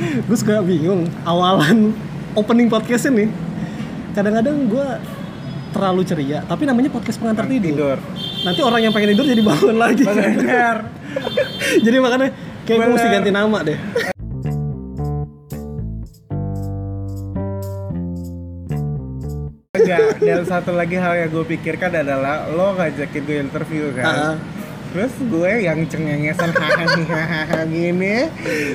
gue 0.00 0.36
suka 0.36 0.64
bingung 0.64 1.04
awalan 1.28 1.92
opening 2.32 2.72
podcastnya 2.72 3.24
nih 3.24 3.28
kadang-kadang 4.16 4.56
gue 4.66 4.88
terlalu 5.70 6.02
ceria 6.02 6.42
tapi 6.48 6.66
namanya 6.66 6.90
podcast 6.90 7.20
pengantar 7.20 7.46
tidur. 7.46 7.70
Tidur. 7.70 7.98
nanti 8.42 8.60
orang 8.64 8.80
yang 8.82 8.92
pengen 8.96 9.14
tidur 9.14 9.26
jadi 9.28 9.42
bangun 9.44 9.76
lagi 9.76 10.02
Bener. 10.02 10.76
jadi 11.86 11.96
makanya 12.00 12.28
kayak 12.64 12.78
gue 12.80 12.92
mesti 12.96 13.08
ganti 13.12 13.30
nama 13.30 13.58
deh 13.62 13.78
dan 20.20 20.46
satu 20.46 20.70
lagi 20.76 20.94
hal 20.94 21.18
yang 21.18 21.30
gue 21.34 21.44
pikirkan 21.56 21.90
adalah 21.90 22.46
lo 22.52 22.78
ngajakin 22.78 23.22
gue 23.26 23.36
interview 23.42 23.90
kan. 23.90 24.38
Terus 24.90 25.14
gue 25.20 25.50
yang 25.60 25.78
cengengesan 25.84 26.50
hahaha 26.50 27.62
gini. 27.64 28.26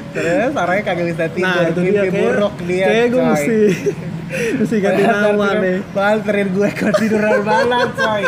Terus 0.09 0.51
orangnya 0.53 0.83
kagak 0.85 1.05
bisa 1.07 1.25
tidur, 1.27 1.51
nah 1.53 1.67
itu 1.67 1.81
dia 1.81 2.01
kayak 2.01 2.13
buruk 2.15 2.55
dia. 2.63 2.85
kayak 2.85 3.05
gue 3.09 3.21
mesti 3.25 3.59
mesti 4.57 4.75
ganti 4.79 5.03
nama 5.03 5.47
deh 5.55 5.77
Banterin 5.91 6.49
gue 6.49 6.69
ketiduran 6.71 7.39
banget 7.41 7.89
coy. 7.93 8.23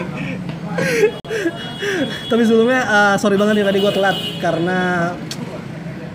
tapi 2.28 2.42
sebelumnya 2.44 2.82
eh, 2.84 3.16
sorry 3.18 3.34
banget 3.34 3.56
nih 3.56 3.66
tadi 3.66 3.80
gue 3.80 3.92
telat 3.92 4.14
karena 4.38 5.10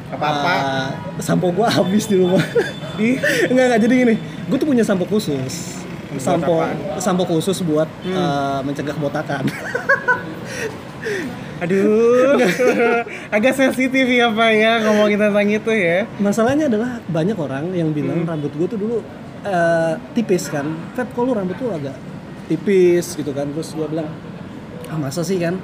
Apa-apa. 0.09 0.55
eh, 0.55 0.89
sampo 1.19 1.51
gue 1.51 1.67
habis 1.67 2.05
di 2.05 2.15
rumah 2.15 2.45
Ih, 2.95 3.17
enggak 3.51 3.65
enggak 3.67 3.81
jadi 3.81 3.95
gini 3.97 4.15
gue 4.21 4.57
tuh 4.57 4.69
punya 4.69 4.85
sampo 4.85 5.03
khusus 5.03 5.83
sampo 6.15 6.63
sampo 6.99 7.25
khusus 7.25 7.59
buat 7.61 7.89
Hmm. 8.03 8.13
eh, 8.13 8.59
mencegah 8.63 8.93
kebotakan 8.93 9.45
aduh. 11.59 12.39
Agak 13.35 13.55
sensitif 13.55 14.03
ya 14.05 14.29
Pak 14.29 14.51
ya 14.53 14.73
ngomongin 14.83 15.19
tentang 15.19 15.47
itu 15.47 15.71
ya. 15.71 16.07
masalahnya 16.19 16.67
adalah 16.67 16.99
banyak 17.07 17.37
orang 17.37 17.71
yang 17.71 17.91
bilang 17.91 18.23
Hmm. 18.23 18.31
rambut 18.31 18.53
gue 18.53 18.67
tuh 18.67 18.79
dulu 18.79 18.97
eh, 19.43 19.95
tipis 20.13 20.47
kan 20.47 20.67
Feb 20.93 21.09
kok 21.09 21.23
lu 21.23 21.33
rambut 21.33 21.55
tuh 21.55 21.71
agak 21.71 21.95
tipis 22.45 23.15
gitu 23.15 23.31
kan 23.31 23.47
terus 23.49 23.73
gue 23.73 23.87
bilang 23.87 24.07
ah 24.87 24.97
masa 24.97 25.23
sih 25.23 25.37
kan 25.37 25.57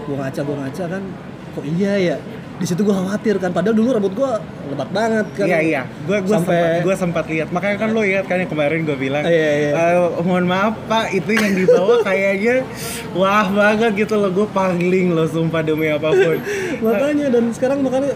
gue 0.00 0.16
ngaca 0.16 0.40
gue 0.40 0.56
ngaca 0.56 0.84
kan 0.88 1.02
kok 1.50 1.64
iya 1.68 1.92
ya 1.96 2.16
di 2.60 2.68
situ 2.68 2.84
gue 2.84 2.92
khawatir 2.92 3.40
kan 3.40 3.56
padahal 3.56 3.72
dulu 3.72 3.88
rambut 3.96 4.12
gue 4.12 4.30
lebat 4.68 4.90
banget 4.92 5.26
kan 5.32 5.46
Iya 5.48 5.58
iya, 5.64 5.82
gue 6.04 6.16
gue 6.20 6.36
Sampai- 6.36 6.60
sempat 6.60 6.84
gue 6.84 6.94
sempat 6.94 7.24
lihat. 7.26 7.48
Makanya 7.50 7.76
kan 7.80 7.88
lo 7.90 8.04
lihat 8.04 8.24
kan 8.28 8.36
yang 8.36 8.50
kemarin 8.52 8.84
gue 8.84 8.96
bilang. 9.00 9.24
Iya, 9.24 9.50
iya. 9.56 9.70
"Eh, 9.72 9.96
mohon 10.20 10.44
maaf 10.44 10.76
Pak, 10.84 11.08
itu 11.10 11.32
yang 11.32 11.56
dibawa 11.56 11.94
kayaknya 12.06 12.68
wah 13.16 13.48
banget 13.48 14.04
gitu 14.04 14.20
loh. 14.20 14.28
Gue 14.28 14.44
pangling 14.52 15.16
loh 15.16 15.24
sumpah 15.24 15.64
demi 15.64 15.88
apa 15.88 16.12
pun. 16.12 16.36
makanya 16.84 17.32
dan 17.32 17.48
sekarang 17.50 17.80
makanya 17.80 18.12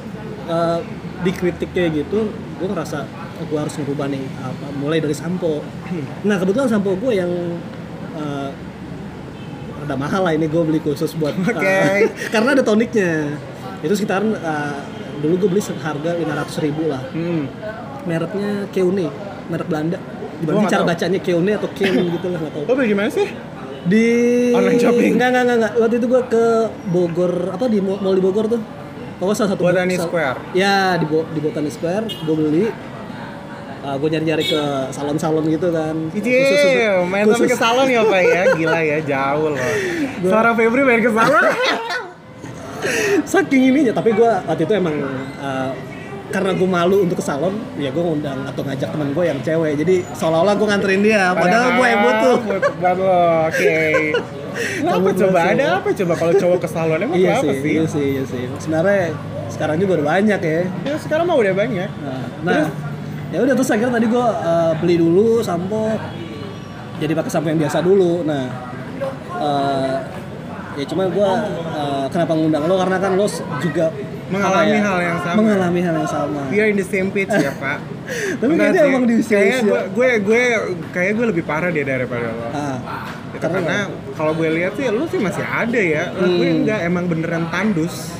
uh, 0.46 0.78
dikritik 1.24 1.72
kayak 1.72 2.04
gitu 2.04 2.28
gue 2.30 2.68
ngerasa 2.68 3.08
oh, 3.40 3.44
gue 3.48 3.58
harus 3.58 3.74
ngerubah 3.80 4.06
nih 4.12 4.22
apa 4.40 4.66
mulai 4.76 5.00
dari 5.00 5.16
sampo 5.16 5.64
nah 6.22 6.36
kebetulan 6.36 6.68
sampo 6.68 6.94
gue 6.94 7.12
yang 7.16 7.30
uh, 8.14 8.50
ada 9.84 9.94
mahal 9.96 10.24
lah 10.24 10.32
ini 10.32 10.46
gue 10.48 10.62
beli 10.64 10.80
khusus 10.80 11.12
buat 11.16 11.32
uh, 11.34 11.48
Oke. 11.50 11.80
karena 12.34 12.56
ada 12.56 12.62
toniknya 12.64 13.36
itu 13.84 13.94
sekitaran 13.94 14.32
uh, 14.34 14.80
dulu 15.16 15.34
gue 15.38 15.48
beli 15.50 15.62
seharga 15.62 16.16
500 16.16 16.64
ribu 16.64 16.88
lah 16.88 17.02
Hmm. 17.10 17.44
mereknya 18.02 18.64
Keune 18.68 19.08
merek 19.46 19.68
Belanda 19.68 19.98
nggak 20.36 20.66
cara 20.66 20.80
tahu. 20.80 20.90
bacanya 20.90 21.18
Keune 21.18 21.52
atau 21.52 21.68
Keun 21.70 22.04
gitu 22.14 22.26
lah 22.26 22.38
nggak 22.40 22.52
tahu 22.54 22.64
beli 22.70 22.88
gimana 22.88 23.08
sih? 23.08 23.28
di 23.84 24.06
Online 24.50 24.80
shopping? 24.80 25.12
Enggak, 25.12 25.28
enggak, 25.28 25.42
enggak, 25.44 25.56
enggak. 25.60 25.72
Waktu 25.76 25.94
itu 25.94 26.06
gua 26.08 26.22
ke 26.24 26.44
Bogor, 26.88 27.32
apa 27.52 27.68
di 27.68 27.78
mall 27.78 28.16
di 28.16 28.24
Bogor 28.24 28.48
tuh. 28.48 28.56
Pokoknya 29.14 29.36
salah 29.36 29.50
satu 29.52 29.60
Botani 29.62 29.94
sal- 29.94 30.08
Square? 30.08 30.36
Ya, 30.56 30.96
di, 30.96 31.04
Bo- 31.04 31.28
di 31.28 31.38
Botani 31.38 31.68
Square 31.68 32.08
gua 32.24 32.32
beli. 32.34 32.64
Uh, 33.84 33.96
gue 34.00 34.08
nyari-nyari 34.08 34.40
ke 34.42 34.60
salon-salon 34.88 35.44
gitu 35.46 35.68
kan. 35.68 35.92
Ije, 36.10 36.40
main 37.04 37.28
sampai 37.28 37.44
ke 37.44 37.52
salon 37.54 37.84
ya 37.84 38.00
Pak 38.02 38.20
ya, 38.24 38.42
gila 38.56 38.80
ya, 38.80 38.98
jauh 39.04 39.52
loh. 39.52 39.60
Suara 40.24 40.56
Febri 40.56 40.80
main 40.80 40.98
ke 40.98 41.12
salon. 41.12 41.44
Saking 43.24 43.72
ininya, 43.72 43.92
tapi 43.96 44.12
gua 44.12 44.44
waktu 44.44 44.68
itu 44.68 44.74
emang 44.76 44.96
uh, 45.40 45.72
karena 46.32 46.50
gue 46.50 46.66
malu 46.66 47.06
untuk 47.06 47.20
ke 47.20 47.24
salon, 47.24 47.54
ya 47.78 47.94
gue 47.94 48.02
ngundang 48.02 48.42
atau 48.42 48.66
ngajak 48.66 48.90
teman 48.90 49.14
gue 49.14 49.24
yang 49.28 49.38
cewek. 49.44 49.78
Jadi 49.78 50.02
seolah-olah 50.18 50.54
gue 50.58 50.66
nganterin 50.66 51.02
dia, 51.04 51.30
padahal 51.30 51.78
gue 51.78 51.86
yang 51.86 52.00
butuh. 52.02 52.36
Oke. 53.46 53.78
Apa 54.82 54.98
Kamu 54.98 55.10
coba 55.14 55.38
ada 55.50 55.66
apa 55.82 55.88
coba 55.90 56.12
kalau 56.14 56.34
cowok 56.38 56.58
ke 56.62 56.68
salon 56.70 56.98
emang 57.02 57.18
Iya 57.18 57.42
apa 57.42 57.42
sih, 57.42 57.58
sih? 57.58 57.70
iya 57.74 57.84
sih, 57.90 58.06
iya 58.18 58.24
sih. 58.26 58.42
Sebenarnya 58.62 59.14
sekarang 59.50 59.76
juga 59.78 59.98
udah 59.98 60.06
banyak 60.14 60.40
ya. 60.42 60.60
Ya 60.86 60.94
sekarang 60.98 61.24
mah 61.26 61.36
udah 61.38 61.54
banyak. 61.54 61.90
Nah, 61.90 62.22
nah 62.46 62.64
ya 63.34 63.38
udah 63.42 63.54
terus 63.54 63.70
akhirnya 63.70 63.94
tadi 63.98 64.06
gue 64.06 64.26
beli 64.78 64.96
dulu 64.98 65.42
sampo 65.42 65.98
jadi 67.02 67.12
pakai 67.18 67.30
sampo 67.30 67.46
yang 67.50 67.60
biasa 67.62 67.78
dulu. 67.82 68.22
Nah, 68.22 68.44
eh, 69.38 69.94
ya 70.74 70.84
cuma 70.84 71.06
gue 71.06 71.28
kenapa 72.08 72.32
ngundang 72.32 72.64
lo 72.64 72.74
karena 72.76 72.96
kan 72.98 73.12
lo 73.14 73.26
juga 73.60 73.86
Mengalami 74.24 74.72
ya, 74.72 74.80
hal 74.82 74.98
yang 75.04 75.18
sama. 75.20 75.36
Mengalami 75.36 75.80
hal 75.84 75.94
yang 75.94 76.08
sama. 76.08 76.40
We 76.48 76.56
are 76.56 76.66
in 76.66 76.80
the 76.80 76.88
same 76.88 77.12
page 77.12 77.28
ya 77.28 77.52
Pak. 77.54 77.76
Tapi 78.40 78.52
kayaknya 78.56 78.82
emang 78.88 79.04
di 79.04 79.20
usia 79.20 79.36
usia. 79.36 79.60
gue, 79.60 79.80
gue 79.92 80.08
gue 80.24 80.42
kayak 80.90 81.12
gue 81.12 81.26
lebih 81.28 81.44
parah 81.44 81.68
dia 81.68 81.84
daripada 81.84 82.32
lo. 82.32 82.48
Ah, 82.48 82.80
Gitu, 83.30 83.44
karena 83.44 83.84
kalau 84.16 84.32
gue 84.32 84.48
lihat 84.48 84.72
sih 84.74 84.88
lu 84.88 85.04
sih 85.06 85.20
masih 85.20 85.44
ada 85.44 85.76
ya. 85.76 86.08
Lah, 86.08 86.24
Gue 86.26 86.48
enggak 86.48 86.80
emang 86.82 87.04
beneran 87.04 87.52
tandus. 87.52 88.16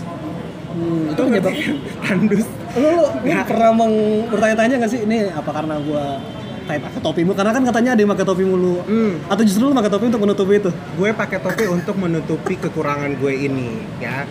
hmm, 0.71 1.17
itu 1.17 1.21
penyebab 1.25 1.55
tandus. 2.05 2.47
lo, 2.75 2.89
lo, 2.93 3.05
lo 3.17 3.43
pernah 3.49 3.71
meng- 3.73 4.27
bertanya-tanya 4.29 4.75
nggak 4.77 4.93
sih 4.93 5.01
ini 5.01 5.17
apa 5.31 5.51
karena 5.51 5.75
gue 5.81 6.05
kayak 6.65 6.81
pakai 6.83 7.01
topi 7.01 7.21
mulu 7.23 7.35
karena 7.35 7.53
kan 7.53 7.63
katanya 7.63 7.91
ada 7.93 8.01
yang 8.01 8.11
pakai 8.11 8.27
topi 8.27 8.43
mulu 8.43 8.75
Hmm. 8.83 9.13
atau 9.27 9.43
justru 9.43 9.63
lo 9.63 9.75
pakai 9.75 9.91
topi 9.91 10.05
untuk 10.07 10.23
menutupi 10.23 10.55
itu 10.57 10.71
gue 10.71 11.11
pakai 11.13 11.39
topi 11.39 11.65
untuk 11.67 11.95
menutupi 11.95 12.55
kekurangan 12.57 13.11
gue 13.15 13.33
ini 13.35 13.69
ya 13.99 14.25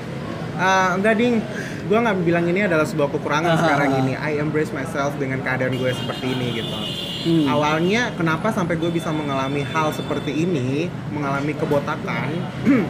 Ah, 0.53 0.93
enggak 0.93 1.17
ding 1.17 1.41
gue 1.83 1.97
nggak 1.97 2.13
bilang 2.21 2.45
ini 2.45 2.61
adalah 2.61 2.85
sebuah 2.85 3.09
kekurangan 3.11 3.49
Ah. 3.49 3.57
sekarang 3.57 3.89
ini 3.99 4.13
I 4.13 4.37
embrace 4.37 4.69
myself 4.69 5.17
dengan 5.17 5.41
keadaan 5.41 5.73
gue 5.73 5.89
seperti 5.91 6.25
ini 6.29 6.47
gitu 6.55 6.77
Hmm. 7.23 7.47
awalnya 7.47 8.11
kenapa 8.13 8.51
sampai 8.51 8.75
gue 8.75 8.91
bisa 8.91 9.07
mengalami 9.09 9.63
hal 9.63 9.89
seperti 9.89 10.35
ini 10.35 10.85
mengalami 11.09 11.53
kebotakan 11.53 12.29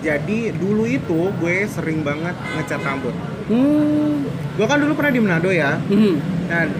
jadi 0.00 0.54
dulu 0.54 0.86
itu 0.86 1.28
gue 1.34 1.56
sering 1.66 2.00
banget 2.00 2.32
ngecat 2.54 2.80
rambut 2.80 3.12
hmm. 3.50 4.14
gue 4.54 4.64
kan 4.64 4.78
dulu 4.78 4.92
pernah 4.94 5.10
di 5.10 5.20
Manado 5.20 5.50
ya 5.50 5.76
Hmm. 5.82 6.16
dan 6.46 6.70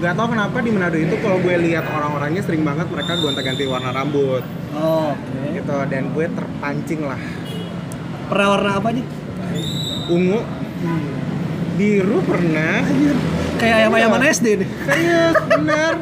nggak 0.00 0.16
tahu 0.16 0.26
kenapa 0.32 0.56
di 0.64 0.70
Manado 0.72 0.96
itu 0.96 1.12
kalau 1.20 1.36
gue 1.44 1.54
lihat 1.60 1.84
orang-orangnya 1.92 2.40
sering 2.40 2.64
banget 2.64 2.88
mereka 2.88 3.20
gonta-ganti 3.20 3.68
warna 3.68 3.92
rambut. 3.92 4.40
Oh, 4.72 5.12
oke. 5.12 5.40
Gitu 5.52 5.76
dan 5.92 6.02
gue 6.16 6.26
terpancing 6.32 7.04
lah. 7.04 7.20
Pernah 8.32 8.48
warna 8.56 8.70
apa 8.80 8.88
nih? 8.96 9.04
Ungu. 10.08 10.40
Biru 11.76 12.18
pernah. 12.24 12.80
Kayak 13.60 13.76
ayam-ayaman 13.84 14.20
SD 14.32 14.46
nih. 14.64 14.68
Serius 14.88 15.36
bener. 15.44 15.92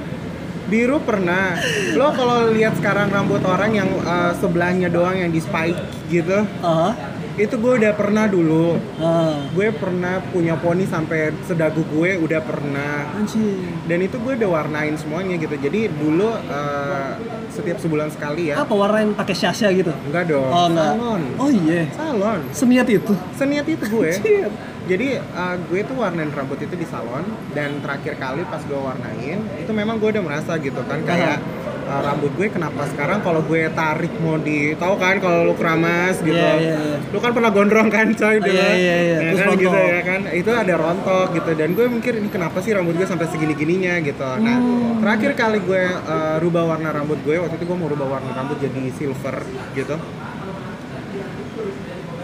Biru 0.71 1.03
pernah. 1.03 1.59
Lo 1.99 2.15
kalau 2.15 2.55
lihat 2.55 2.79
sekarang 2.79 3.11
rambut 3.11 3.43
orang 3.43 3.75
yang 3.75 3.91
uh, 4.07 4.31
sebelahnya 4.39 4.87
doang 4.93 5.19
yang 5.19 5.35
di 5.35 5.43
spike 5.43 5.75
gitu 6.07 6.47
Ah, 6.63 6.95
itu 7.39 7.55
gue 7.55 7.73
udah 7.77 7.93
pernah 7.93 8.27
dulu 8.27 8.75
ah. 8.99 9.47
gue 9.49 9.69
pernah 9.71 10.19
punya 10.25 10.55
poni 10.55 10.85
sampai 10.85 11.31
sedagu 11.43 11.87
gue 11.87 12.19
udah 12.19 12.41
pernah 12.41 13.15
Anjir. 13.15 13.63
dan 13.85 13.99
itu 14.01 14.17
gue 14.17 14.33
udah 14.35 14.51
warnain 14.53 14.95
semuanya 14.95 15.35
gitu 15.37 15.55
jadi 15.57 15.87
dulu 15.89 16.29
uh, 16.29 17.15
setiap 17.49 17.79
sebulan 17.79 18.11
sekali 18.11 18.51
ya 18.51 18.59
Apa 18.59 18.71
warna 18.73 18.99
yang 19.01 19.13
pakai 19.15 19.35
syasya 19.35 19.71
gitu? 19.73 19.95
enggak 20.05 20.27
dong 20.27 20.47
Oh, 20.49 20.67
enggak. 20.67 20.91
salon 20.93 21.23
Oh 21.37 21.51
iya. 21.53 21.83
salon 21.91 22.41
Seniat 22.51 22.89
itu. 22.89 23.15
seniat 23.33 23.67
itu 23.67 23.85
gue 23.85 24.11
Anjir. 24.13 24.51
jadi 24.87 25.09
uh, 25.31 25.57
gue 25.63 25.81
tuh 25.83 25.95
warnain 25.95 26.29
rambut 26.29 26.59
itu 26.59 26.75
di 26.75 26.85
salon 26.85 27.23
dan 27.53 27.79
terakhir 27.79 28.15
kali 28.17 28.43
pas 28.45 28.61
gue 28.61 28.77
warnain 28.77 29.39
itu 29.55 29.71
memang 29.71 29.97
gue 29.97 30.11
udah 30.11 30.25
merasa 30.25 30.59
gitu 30.59 30.83
kan 30.83 31.03
kayak 31.03 31.39
uh, 31.39 31.68
rambut 31.89 32.33
gue 32.37 32.49
kenapa 32.49 32.85
sekarang? 32.93 33.25
Kalau 33.25 33.41
gue 33.43 33.63
tarik 33.73 34.13
mau 34.21 34.37
di 34.37 34.77
tahu 34.77 34.95
kan 35.01 35.17
kalau 35.19 35.49
lu 35.49 35.55
keramas 35.57 36.21
gitu. 36.21 36.37
Iya, 36.37 36.53
iya, 36.61 36.77
iya. 36.77 36.99
lu 37.09 37.19
kan 37.19 37.33
pernah 37.33 37.49
gondrong 37.49 37.89
kan 37.89 38.13
coy 38.13 38.37
dulu? 38.39 38.53
Iya, 38.53 38.71
iya, 38.77 38.97
iya. 39.01 39.19
Ya 39.19 39.31
Terus 39.33 39.41
kan 39.41 39.57
gitu 39.57 39.79
ya 39.79 40.01
kan? 40.05 40.21
Itu 40.31 40.51
ada 40.53 40.75
rontok 40.77 41.29
gitu. 41.33 41.51
Dan 41.57 41.69
gue 41.73 41.87
mikir 41.89 42.13
ini 42.21 42.29
kenapa 42.29 42.61
sih 42.61 42.77
rambut 42.77 42.95
gue 42.95 43.09
sampai 43.09 43.27
segini 43.27 43.55
gininya 43.57 43.97
gitu. 44.01 44.29
Nah 44.39 44.57
Hmm. 44.59 45.01
terakhir 45.01 45.33
kali 45.39 45.59
gue 45.63 45.83
uh, 45.87 46.37
rubah 46.43 46.65
warna 46.67 46.91
rambut 46.91 47.19
gue 47.23 47.39
waktu 47.39 47.55
itu 47.57 47.65
gue 47.65 47.79
mau 47.79 47.89
rubah 47.89 48.19
warna 48.19 48.31
rambut 48.35 48.59
jadi 48.59 48.83
silver 48.93 49.37
gitu. 49.73 49.97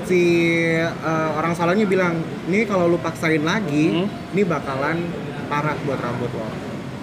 Si 0.05 0.23
uh, 0.85 1.31
orang 1.41 1.57
salonnya 1.57 1.89
bilang 1.89 2.21
ini 2.45 2.69
kalau 2.69 2.93
lu 2.93 3.01
paksain 3.01 3.41
lagi 3.41 4.05
Hmm. 4.05 4.09
ini 4.37 4.43
bakalan 4.45 5.01
parah 5.49 5.77
buat 5.85 6.01
rambut 6.01 6.33
lo 6.33 6.49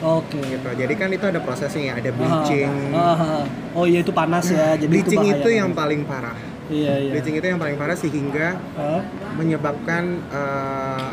Oke. 0.01 0.41
gitu 0.41 0.69
jadi 0.71 0.93
kan 0.93 1.09
itu 1.09 1.23
ada 1.23 1.39
prosesnya 1.39 1.83
ya 1.83 1.93
ada 1.95 2.09
bleaching 2.09 2.71
Ah, 2.91 3.13
ah, 3.13 3.21
ah. 3.37 3.43
Oh 3.71 3.85
iya 3.85 4.01
itu 4.01 4.11
panas 4.11 4.45
ya. 4.45 4.73
Jadi 4.73 4.89
bleaching 4.89 5.21
itu, 5.21 5.31
itu, 5.31 5.41
bahaya. 5.45 5.59
yang 5.59 5.71
paling 5.71 6.01
parah 6.03 6.37
Iya 6.67 6.93
iya. 6.99 7.11
bleaching 7.11 7.35
itu 7.35 7.47
yang 7.47 7.57
paling 7.57 7.75
parah 7.75 7.93
sehingga 7.93 8.47
Ah. 8.73 9.01
menyebabkan 9.35 10.03
uh, 10.27 11.09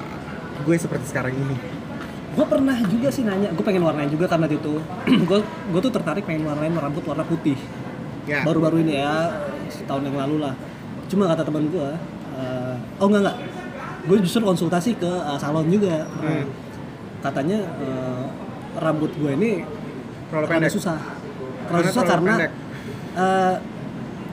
gue 0.58 0.74
seperti 0.74 1.04
sekarang 1.06 1.32
ini 1.32 1.56
gue 2.28 2.46
pernah 2.46 2.76
juga 2.84 3.08
sih 3.08 3.22
nanya 3.22 3.50
gue 3.50 3.60
pengen 3.60 3.82
warnain 3.82 4.06
juga 4.06 4.24
karena 4.24 4.46
itu 4.46 4.78
gue 5.28 5.38
gue 5.42 5.80
tuh 5.80 5.90
tertarik 5.90 6.22
pengen 6.22 6.44
warnain 6.44 6.72
rambut 6.72 7.04
warna 7.04 7.22
putih 7.22 7.58
Ya. 8.24 8.44
baru-baru 8.44 8.82
ini 8.82 8.92
ya 8.94 9.32
setahun 9.66 10.04
yang 10.04 10.16
lalu 10.18 10.36
lah 10.38 10.52
cuma 11.08 11.24
kata 11.26 11.40
teman 11.42 11.64
gue 11.66 11.88
eh, 12.34 12.74
oh 12.98 13.06
enggak 13.06 13.24
enggak 13.24 13.36
gue 14.04 14.16
justru 14.20 14.40
konsultasi 14.42 14.92
ke 14.94 15.08
eh, 15.08 15.38
salon 15.38 15.64
juga 15.66 16.04
Hmm. 16.20 16.44
katanya 17.18 17.58
eh, 17.80 18.24
rambut 18.74 19.10
gue 19.10 19.30
ini 19.32 19.50
Terlalu 20.28 20.46
pendek. 20.46 20.70
susah 20.70 20.98
rada 21.66 21.84
susah 21.86 22.02
terlalu 22.02 22.08
karena 22.10 22.32
pendek. 22.34 22.50
eh, 23.14 23.54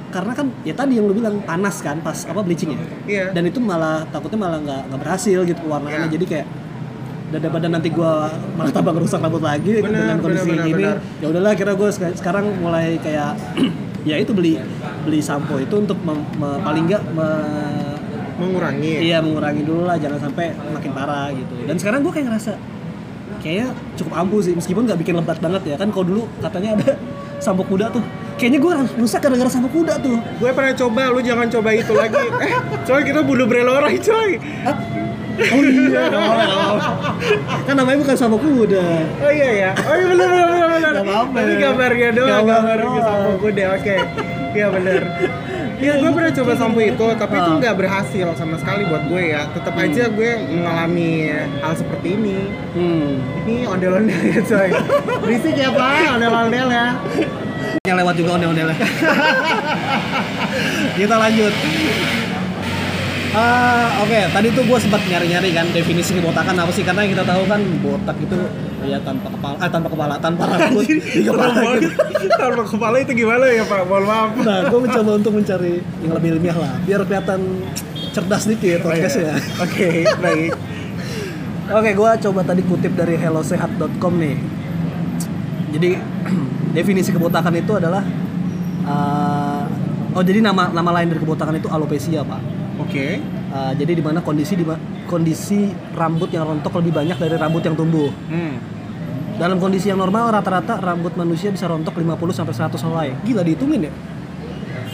karena 0.07 0.31
kan 0.33 0.47
ya 0.63 0.71
tadi 0.71 0.93
yang 0.93 1.05
lu 1.05 1.13
bilang 1.13 1.39
panas 1.41 1.79
kan 1.79 1.99
pas 1.99 2.15
apa 2.23 2.39
bleaching 2.39 2.71
ya 2.71 2.79
Iya. 3.05 3.25
dan 3.31 3.43
itu 3.43 3.59
malah 3.59 4.03
takutnya 4.09 4.39
malah 4.39 4.59
nggak 4.59 4.81
nggak 4.87 4.99
berhasil 5.01 5.39
gitu 5.41 5.61
warnanya 5.65 6.05
Iya. 6.05 6.13
jadi 6.13 6.25
kayak 6.25 6.47
daripada 7.27 7.67
nanti 7.67 7.89
gua 7.89 8.27
malah 8.53 8.71
tambah 8.71 8.91
ngerusak 8.93 9.19
rambut 9.19 9.41
lagi 9.41 9.81
Bener, 9.81 9.97
dengan 9.97 10.17
kondisi 10.19 10.47
bener, 10.47 10.67
bener, 10.69 10.95
ya 11.19 11.25
udahlah 11.27 11.51
kira 11.53 11.71
gue 11.73 11.89
sekarang 12.13 12.45
mulai 12.57 12.95
kayak 12.97 13.33
ya 14.07 14.15
itu 14.15 14.31
beli 14.31 14.55
beli 15.03 15.19
sampo 15.19 15.57
itu 15.57 15.73
untuk 15.73 15.97
mem- 15.99 16.23
me- 16.33 16.61
paling 16.61 16.85
nggak 16.85 17.03
me- 17.11 17.97
Mengurangi. 18.35 18.99
iya 19.01 19.19
mengurangi 19.19 19.63
dulu 19.63 19.83
lah 19.83 19.95
jangan 19.95 20.19
sampai 20.21 20.51
makin 20.69 20.91
parah 20.91 21.31
gitu 21.31 21.55
dan 21.65 21.75
sekarang 21.75 22.03
gue 22.03 22.11
kayak 22.11 22.27
ngerasa 22.29 22.51
kayaknya 23.45 23.67
cukup 23.93 24.13
ampuh 24.17 24.41
sih 24.41 24.57
meskipun 24.57 24.89
nggak 24.89 24.97
bikin 25.05 25.13
lebat 25.13 25.37
banget 25.37 25.61
ya 25.69 25.75
kan 25.77 25.93
kalau 25.93 26.05
dulu 26.09 26.21
katanya 26.41 26.81
ada 26.81 26.97
sampo 27.37 27.61
kuda 27.61 27.93
tuh 27.93 28.01
kayaknya 28.41 28.57
gue 28.57 28.73
rusak 28.97 29.21
gara-gara 29.21 29.45
sampo 29.45 29.69
kuda 29.69 30.01
tuh 30.01 30.17
Gue 30.41 30.49
pernah 30.49 30.73
coba, 30.73 31.13
lu 31.13 31.21
jangan 31.21 31.45
coba 31.47 31.69
itu 31.71 31.93
lagi. 31.93 32.25
eh, 32.43 32.51
coy 32.83 33.01
kita 33.05 33.21
bunuh 33.21 33.45
Brelorai, 33.45 33.95
coy. 34.01 34.41
Hah? 34.65 34.75
Oh 35.35 35.61
iya, 35.63 35.99
nggak 36.11 36.15
apa-apa. 36.15 37.11
kan 37.67 37.75
namanya 37.75 37.97
bukan 38.01 38.15
sampo 38.15 38.39
kuda. 38.39 38.83
Oh 39.19 39.31
iya 39.31 39.49
ya. 39.51 39.71
Oh 39.77 39.93
iya 39.93 40.05
benar 40.09 40.27
benar 40.31 40.67
benar. 40.71 40.93
Tapi 41.31 41.53
gambarnya 41.59 42.09
doang, 42.15 42.29
Gambar 42.43 42.55
gambarnya 42.55 43.01
sampo 43.03 43.31
kuda. 43.43 43.63
Oke. 43.75 43.95
Iya 44.55 44.67
benar. 44.71 45.01
Iya, 45.75 45.93
gue 45.99 46.07
pernah 46.09 46.31
coba 46.31 46.51
sampo 46.55 46.79
itu, 46.79 47.05
tapi 47.13 47.35
itu 47.35 47.51
Ah. 47.51 47.59
nggak 47.59 47.75
berhasil 47.75 48.27
sama 48.33 48.55
sekali 48.55 48.87
buat 48.87 49.03
gue 49.05 49.23
ya. 49.29 49.43
Tetap 49.51 49.75
aja 49.75 50.03
gue 50.07 50.31
mengalami 50.47 51.29
hal 51.59 51.73
seperti 51.75 52.15
ini. 52.15 52.37
Hmm. 52.71 53.19
Ini 53.43 53.55
ondel-ondel 53.67 54.21
ya 54.23 54.39
coy. 54.41 54.69
Berisik 55.21 55.55
ya 55.55 55.69
pak, 55.69 56.15
ondel-ondel 56.15 56.67
ya. 56.69 56.87
Yang 57.83 57.97
lewat 57.99 58.15
juga 58.15 58.29
ondel-ondelnya. 58.35 58.77
Kita 60.97 61.15
lanjut. 61.17 61.53
Ah, 63.35 63.99
oke. 63.99 64.19
Tadi 64.31 64.47
tuh 64.55 64.63
gue 64.63 64.79
sempat 64.79 65.03
nyari-nyari 65.03 65.51
kan 65.51 65.67
definisi 65.69 66.15
kebotakan 66.15 66.55
apa 66.55 66.71
sih? 66.71 66.87
Karena 66.87 67.03
yang 67.03 67.19
kita 67.19 67.25
tahu 67.27 67.43
kan 67.45 67.59
botak 67.83 68.15
itu 68.17 68.37
ya 68.85 68.97
tanpa 69.01 69.27
kepala, 69.33 69.55
eh 69.59 69.71
tanpa 69.73 69.89
kepala, 69.89 70.13
tanpa 70.21 70.43
rambut 70.53 70.85
di 70.85 71.21
kepala 71.25 71.75
gitu. 71.81 71.97
Tanpa 72.37 72.63
kepala 72.63 72.95
itu 73.01 73.11
gimana 73.17 73.45
ya 73.49 73.63
pak? 73.65 73.81
Mohon 73.89 74.05
maaf. 74.05 74.29
Nah, 74.45 74.59
gue 74.69 74.79
mencoba 74.79 75.11
untuk 75.17 75.33
mencari 75.33 75.73
yang 76.05 76.13
lebih 76.13 76.29
ilmiah 76.37 76.57
lah, 76.57 76.73
biar 76.85 77.01
kelihatan 77.03 77.41
cerdas 78.15 78.47
dikit 78.47 78.79
podcastnya. 78.79 79.35
Oke, 79.59 80.07
baik. 80.23 80.51
Oke, 81.65 81.89
gua 81.97 82.13
coba 82.15 82.45
tadi 82.45 82.61
kutip 82.61 82.93
dari 82.93 83.17
hellosehat.com 83.17 84.13
nih. 84.21 84.37
Jadi 85.75 85.89
definisi 86.77 87.09
kebotakan 87.09 87.57
itu 87.57 87.73
adalah 87.75 88.05
uh, 88.85 89.65
oh 90.13 90.23
jadi 90.23 90.45
nama 90.45 90.69
nama 90.69 91.01
lain 91.01 91.11
dari 91.11 91.19
kebotakan 91.25 91.57
itu 91.57 91.67
alopecia, 91.67 92.21
Pak. 92.21 92.41
Oke. 92.85 93.17
Uh, 93.49 93.73
jadi 93.75 93.97
di 93.97 94.03
mana 94.03 94.21
kondisi 94.21 94.53
di 94.53 94.63
kondisi 95.09 95.73
rambut 95.97 96.29
yang 96.29 96.45
rontok 96.45 96.85
lebih 96.85 97.01
banyak 97.01 97.17
dari 97.17 97.35
rambut 97.35 97.65
yang 97.65 97.73
tumbuh. 97.73 98.13
Hmm. 98.29 98.61
Dalam 99.35 99.59
kondisi 99.59 99.91
yang 99.91 99.99
normal 99.99 100.31
rata-rata 100.31 100.79
rambut 100.79 101.11
manusia 101.19 101.51
bisa 101.51 101.67
rontok 101.67 101.99
50 101.99 102.31
sampai 102.31 102.55
100 102.55 102.79
helai. 102.87 103.09
Gila 103.27 103.43
dihitungin 103.43 103.91
ya? 103.91 103.91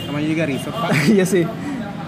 Namanya 0.09 0.27
juga 0.27 0.43
riset 0.49 0.73
pak. 0.73 0.89
iya 1.15 1.25
sih. 1.25 1.45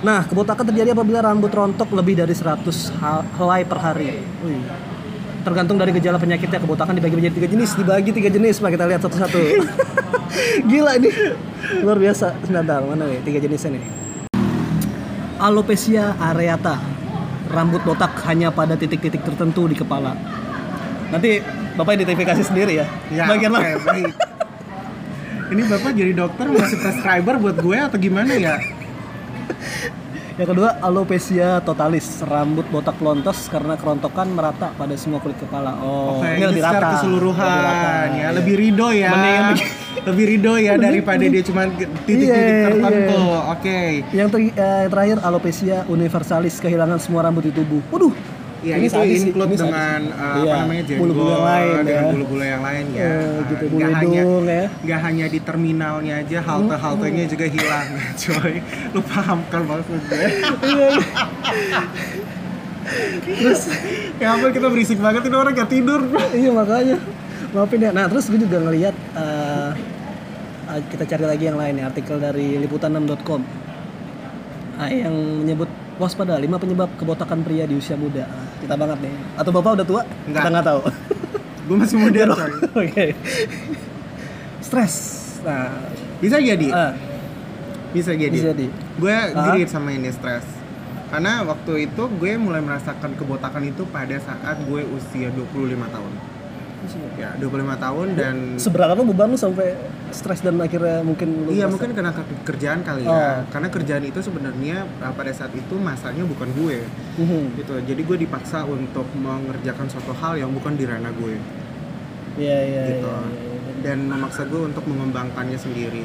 Nah, 0.03 0.25
kebotakan 0.25 0.65
terjadi 0.67 0.97
apabila 0.97 1.21
rambut 1.21 1.53
rontok 1.53 1.93
lebih 1.93 2.19
dari 2.19 2.33
100 2.33 2.65
hal- 2.99 3.25
helai 3.37 3.61
per 3.63 3.79
hari. 3.79 4.19
Wih. 4.43 4.65
Tergantung 5.45 5.77
dari 5.77 5.93
gejala 5.93 6.17
penyakitnya, 6.17 6.59
kebotakan 6.59 6.97
dibagi 6.97 7.15
menjadi 7.19 7.35
tiga 7.37 7.49
jenis. 7.53 7.71
Dibagi 7.77 8.11
tiga 8.15 8.29
jenis, 8.31 8.59
Pak. 8.63 8.69
Kita 8.75 8.85
lihat 8.89 9.01
satu-satu. 9.05 9.39
Gila 10.71 10.91
ini. 10.97 11.09
Luar 11.85 11.99
biasa. 12.01 12.33
Sebentar, 12.43 12.81
mana 12.81 13.07
nih 13.07 13.21
tiga 13.21 13.39
jenisnya 13.43 13.77
nih? 13.77 13.83
Alopecia 15.37 16.17
areata. 16.17 16.81
Rambut 17.53 17.83
botak 17.85 18.17
hanya 18.25 18.49
pada 18.49 18.73
titik-titik 18.73 19.21
tertentu 19.21 19.69
di 19.69 19.75
kepala. 19.77 20.15
Nanti 21.11 21.62
Bapak 21.73 21.91
identifikasi 21.95 22.43
sendiri 22.43 22.77
ya. 22.77 22.85
Ya, 23.09 23.25
Bagian 23.25 23.49
mana? 23.49 23.75
baik. 23.75 24.13
Ini 25.49 25.61
bapak 25.67 25.91
jadi 25.91 26.13
dokter 26.13 26.45
masih 26.47 26.77
prescriber 26.77 27.35
buat 27.37 27.57
gue 27.57 27.77
atau 27.77 27.97
gimana 27.97 28.33
ya? 28.33 28.57
Yang 30.33 30.49
kedua, 30.49 30.81
alopecia 30.81 31.61
totalis, 31.61 32.25
rambut 32.25 32.65
botak 32.67 32.97
lontos 32.97 33.45
karena 33.47 33.77
kerontokan 33.77 34.33
merata 34.33 34.73
pada 34.73 34.97
semua 34.97 35.21
kulit 35.21 35.37
kepala. 35.37 35.77
Oh, 35.77 36.17
Oke, 36.17 36.25
ini 36.27 36.41
ini 36.41 36.45
lebih 36.49 36.63
rata. 36.63 36.87
keseluruhan 36.91 37.45
Lebih 37.45 37.61
rata, 37.63 37.85
ya, 37.85 38.01
iya. 38.09 38.27
lebih 38.33 38.55
ridho 38.57 38.87
ya. 38.89 39.09
Lebih 40.03 40.25
ridho 40.27 40.53
ya 40.57 40.73
daripada 40.75 41.21
dia 41.21 41.43
cuma 41.45 41.69
titik-titik 41.69 42.33
Iya, 42.33 42.65
tertentu. 42.65 43.13
iya. 43.21 43.39
Oke. 43.47 43.79
Yang 44.09 44.27
ter- 44.31 44.57
eh, 44.57 44.85
terakhir 44.89 45.17
alopecia 45.21 45.77
universalis, 45.85 46.57
kehilangan 46.57 46.97
semua 46.97 47.21
rambut 47.21 47.45
di 47.45 47.53
tubuh. 47.53 47.85
Waduh. 47.93 48.13
Ya 48.63 48.79
ini 48.79 48.87
itu 48.87 48.95
sadis 48.95 49.27
include 49.27 49.51
ini 49.51 49.57
dengan 49.59 50.01
uh, 50.15 50.23
Iya, 50.39 50.47
apa 50.47 50.55
namanya 50.63 50.83
jenggot, 50.87 51.01
bulu-bulu 51.03 51.29
yang 51.29 51.43
lain 51.43 51.75
dengan 51.83 52.03
ya. 52.03 52.11
bulu-bulu 52.15 52.43
yang 52.47 52.63
lain 52.63 52.85
ya. 52.95 53.03
Uh, 53.03 53.37
gitu, 53.43 53.63
nggak 53.75 53.91
hanya 53.91 54.21
hidung 54.23 54.45
ya. 54.47 54.65
nggak 54.79 54.99
hanya 55.03 55.25
di 55.27 55.39
terminalnya 55.43 56.13
aja, 56.23 56.37
halte-haltenya 56.39 57.25
juga 57.27 57.45
hilang, 57.51 57.87
coy. 58.23 58.53
Lu 58.95 58.99
paham 59.03 59.39
kan 59.51 59.61
maksud 59.67 59.99
gue? 60.07 60.27
Iya, 60.63 60.89
Terus 63.23 63.61
kenapa 64.19 64.45
kita 64.51 64.67
berisik 64.67 64.99
banget 64.99 65.23
ini 65.27 65.35
orang 65.35 65.53
gak 65.55 65.71
tidur, 65.71 66.01
iya 66.35 66.51
makanya. 66.51 66.97
Maafin 67.53 67.79
ya. 67.79 67.91
Nah, 67.93 68.05
terus 68.09 68.27
gue 68.27 68.39
juga 68.41 68.57
ngelihat 68.59 68.95
eh, 68.95 69.69
eh, 70.71 70.79
kita 70.91 71.03
cari 71.05 71.25
lagi 71.27 71.43
yang 71.47 71.57
lain 71.59 71.79
ya, 71.79 71.87
artikel 71.87 72.17
dari 72.19 72.59
liputan6.com. 72.59 73.41
Ah, 74.73 74.89
yang 74.89 75.13
menyebut 75.45 75.69
waspada 75.95 76.35
5 76.35 76.47
penyebab 76.57 76.89
kebotakan 76.95 77.41
pria 77.41 77.63
di 77.63 77.75
usia 77.75 77.93
muda. 77.93 78.25
Ah, 78.25 78.47
kita 78.57 78.73
banget 78.73 78.97
nih. 79.01 79.13
Atau 79.35 79.51
Bapak 79.51 79.77
udah 79.77 79.85
tua? 79.85 80.01
Enggak. 80.25 80.41
Kita 80.41 80.49
nggak 80.51 80.65
tahu. 80.65 80.81
Gue 81.67 81.77
masih 81.79 81.97
muda, 81.97 82.21
coy. 82.29 82.51
Oke. 82.83 83.05
Stres. 84.59 84.95
Nah, 85.43 85.71
Bisa 86.17 86.39
jadi, 86.39 86.67
ah, 86.71 86.95
bisa 87.91 88.15
jadi. 88.15 88.31
bisa 88.31 88.51
di. 88.51 88.71
Gue 88.95 89.11
Ah. 89.11 89.51
girit 89.51 89.67
sama 89.67 89.91
ini 89.91 90.07
stres. 90.09 90.47
Karena 91.07 91.43
waktu 91.43 91.85
itu 91.85 92.03
gue 92.09 92.31
mulai 92.35 92.57
merasakan 92.57 93.13
kebotakan 93.13 93.63
itu 93.65 93.83
pada 93.85 94.15
saat 94.17 94.57
gue 94.63 94.81
usia 94.81 95.29
25 95.29 95.85
tahun. 95.85 96.13
Ya, 97.13 97.31
25 97.37 97.47
tahun 97.77 98.07
dan 98.13 98.35
Seberapa 98.55 98.99
beban 98.99 99.27
lu 99.27 99.37
sampai 99.37 99.73
stres 100.09 100.39
dan 100.39 100.57
akhirnya 100.57 100.99
mungkin 100.99 101.27
lu 101.41 101.49
Iya 101.49 101.65
mungkin 101.65 101.89
karena 101.91 102.11
ke- 102.11 102.43
kerjaan 102.43 102.81
kali 102.81 103.01
Oh. 103.03 103.11
ya. 103.11 103.47
Karena 103.47 103.67
kerjaan 103.67 104.03
itu 104.03 104.19
sebenarnya 104.19 104.83
uh, 104.99 105.09
pada 105.11 105.31
saat 105.31 105.51
itu 105.51 105.75
masanya 105.75 106.23
bukan 106.23 106.51
gue 106.53 106.83
Mhm. 107.17 107.55
gitu. 107.55 107.73
Jadi 107.79 108.01
gue 108.01 108.17
dipaksa 108.19 108.63
untuk 108.63 109.07
mengerjakan 109.13 109.87
suatu 109.87 110.11
hal 110.13 110.37
yang 110.37 110.51
bukan 110.51 110.73
di 110.73 110.83
ranah 110.83 111.13
gue 111.13 111.35
Iya 112.35 112.57
iya 112.61 112.81
gitu. 112.91 113.07
iya, 113.07 113.29
iya. 113.31 113.73
Dan 113.81 113.97
memaksa 114.05 114.43
gue 114.43 114.61
untuk 114.63 114.83
mengembangkannya 114.83 115.55
sendiri. 115.55 116.03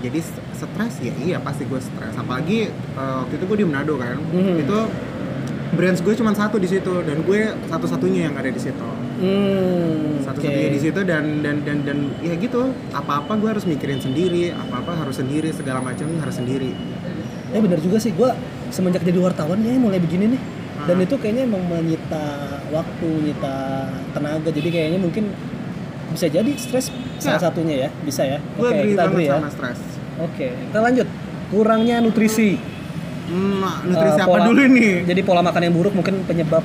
Jadi 0.00 0.18
st- 0.18 0.42
stres 0.54 0.94
ya 0.98 1.12
iya 1.18 1.36
pasti 1.38 1.64
gue 1.64 1.78
stres. 1.78 2.14
Apalagi 2.14 2.68
uh, 2.94 3.20
waktu 3.20 3.36
itu 3.36 3.44
gue 3.44 3.58
di 3.58 3.66
Manado 3.66 3.94
kan. 3.96 4.16
Mhm. 4.16 4.54
Itu 4.60 4.78
branch 5.72 6.00
gue 6.00 6.14
cuma 6.14 6.30
satu 6.30 6.56
di 6.56 6.66
situ 6.66 7.02
dan 7.02 7.20
gue 7.20 7.40
satu-satunya 7.66 8.28
yang 8.28 8.34
ada 8.34 8.46
di 8.46 8.58
situ. 8.58 8.88
Hmm, 9.24 10.20
Satu-satunya 10.20 10.52
oke. 10.62 10.74
di 10.74 10.80
situ 10.82 11.00
dan 11.02 11.24
dan 11.40 11.56
dan 11.64 11.78
dan 11.80 11.98
ya 12.20 12.36
gitu. 12.36 12.60
Apa-apa 12.90 13.32
gue 13.34 13.48
harus 13.48 13.64
mikirin 13.64 13.96
sendiri, 13.96 14.52
apa-apa 14.52 14.92
harus 14.96 15.16
sendiri, 15.16 15.48
segala 15.48 15.80
macam 15.80 16.04
harus 16.20 16.36
sendiri. 16.36 16.76
Ya 17.48 17.58
benar 17.58 17.78
juga 17.78 17.96
sih, 17.96 18.12
gua 18.12 18.36
semenjak 18.68 19.00
jadi 19.00 19.16
wartawan 19.16 19.56
ya 19.58 19.72
mulai 19.74 19.96
begini 19.96 20.28
nih. 20.30 20.42
Dan 20.84 20.96
Hmm. 20.96 21.06
itu 21.06 21.14
kayaknya 21.16 21.46
emang 21.46 21.64
menyita 21.64 22.24
waktu, 22.68 23.06
menyita 23.06 23.54
tenaga. 24.12 24.50
Jadi 24.50 24.68
kayaknya 24.68 24.98
mungkin 24.98 25.32
bisa 26.10 26.26
jadi 26.26 26.50
stres 26.54 26.90
salah 27.16 27.38
Ya. 27.38 27.42
satunya 27.42 27.74
ya, 27.78 27.88
bisa 28.04 28.22
ya. 28.22 28.38
Gue 28.54 28.68
Oke, 28.68 28.76
agree 28.76 28.92
kita 28.92 29.02
agree 29.06 29.26
ya. 29.26 29.38
Oke, 30.20 30.46
kita 30.52 30.78
lanjut. 30.78 31.08
Kurangnya 31.48 31.96
nutrisi. 31.98 32.60
Hmm, 33.24 33.64
nutrisi 33.88 34.18
Eh, 34.18 34.20
apa 34.20 34.28
pola- 34.28 34.44
dulu 34.44 34.62
nih? 34.68 34.92
Jadi 35.06 35.20
pola 35.22 35.40
makan 35.40 35.62
yang 35.62 35.74
buruk 35.74 35.94
mungkin 35.94 36.20
penyebab 36.24 36.60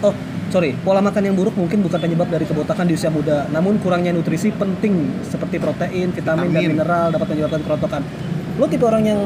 Oh, 0.00 0.12
sorry, 0.54 0.70
pola 0.78 1.02
makan 1.02 1.22
yang 1.24 1.34
buruk 1.34 1.58
mungkin 1.58 1.82
bukan 1.82 1.98
penyebab 1.98 2.30
dari 2.30 2.46
kebotakan 2.46 2.86
di 2.86 2.94
usia 2.94 3.10
muda, 3.10 3.50
namun 3.50 3.82
kurangnya 3.82 4.14
nutrisi 4.14 4.54
penting 4.54 5.10
seperti 5.26 5.58
protein, 5.58 6.14
vitamin, 6.14 6.46
dan 6.48 6.62
Vitamin. 6.62 6.78
mineral 6.78 7.06
dapat 7.10 7.26
menyebabkan 7.34 7.60
kerontokan. 7.66 8.02
Lo 8.54 8.70
tipe 8.70 8.86
orang 8.86 9.02
yang 9.02 9.20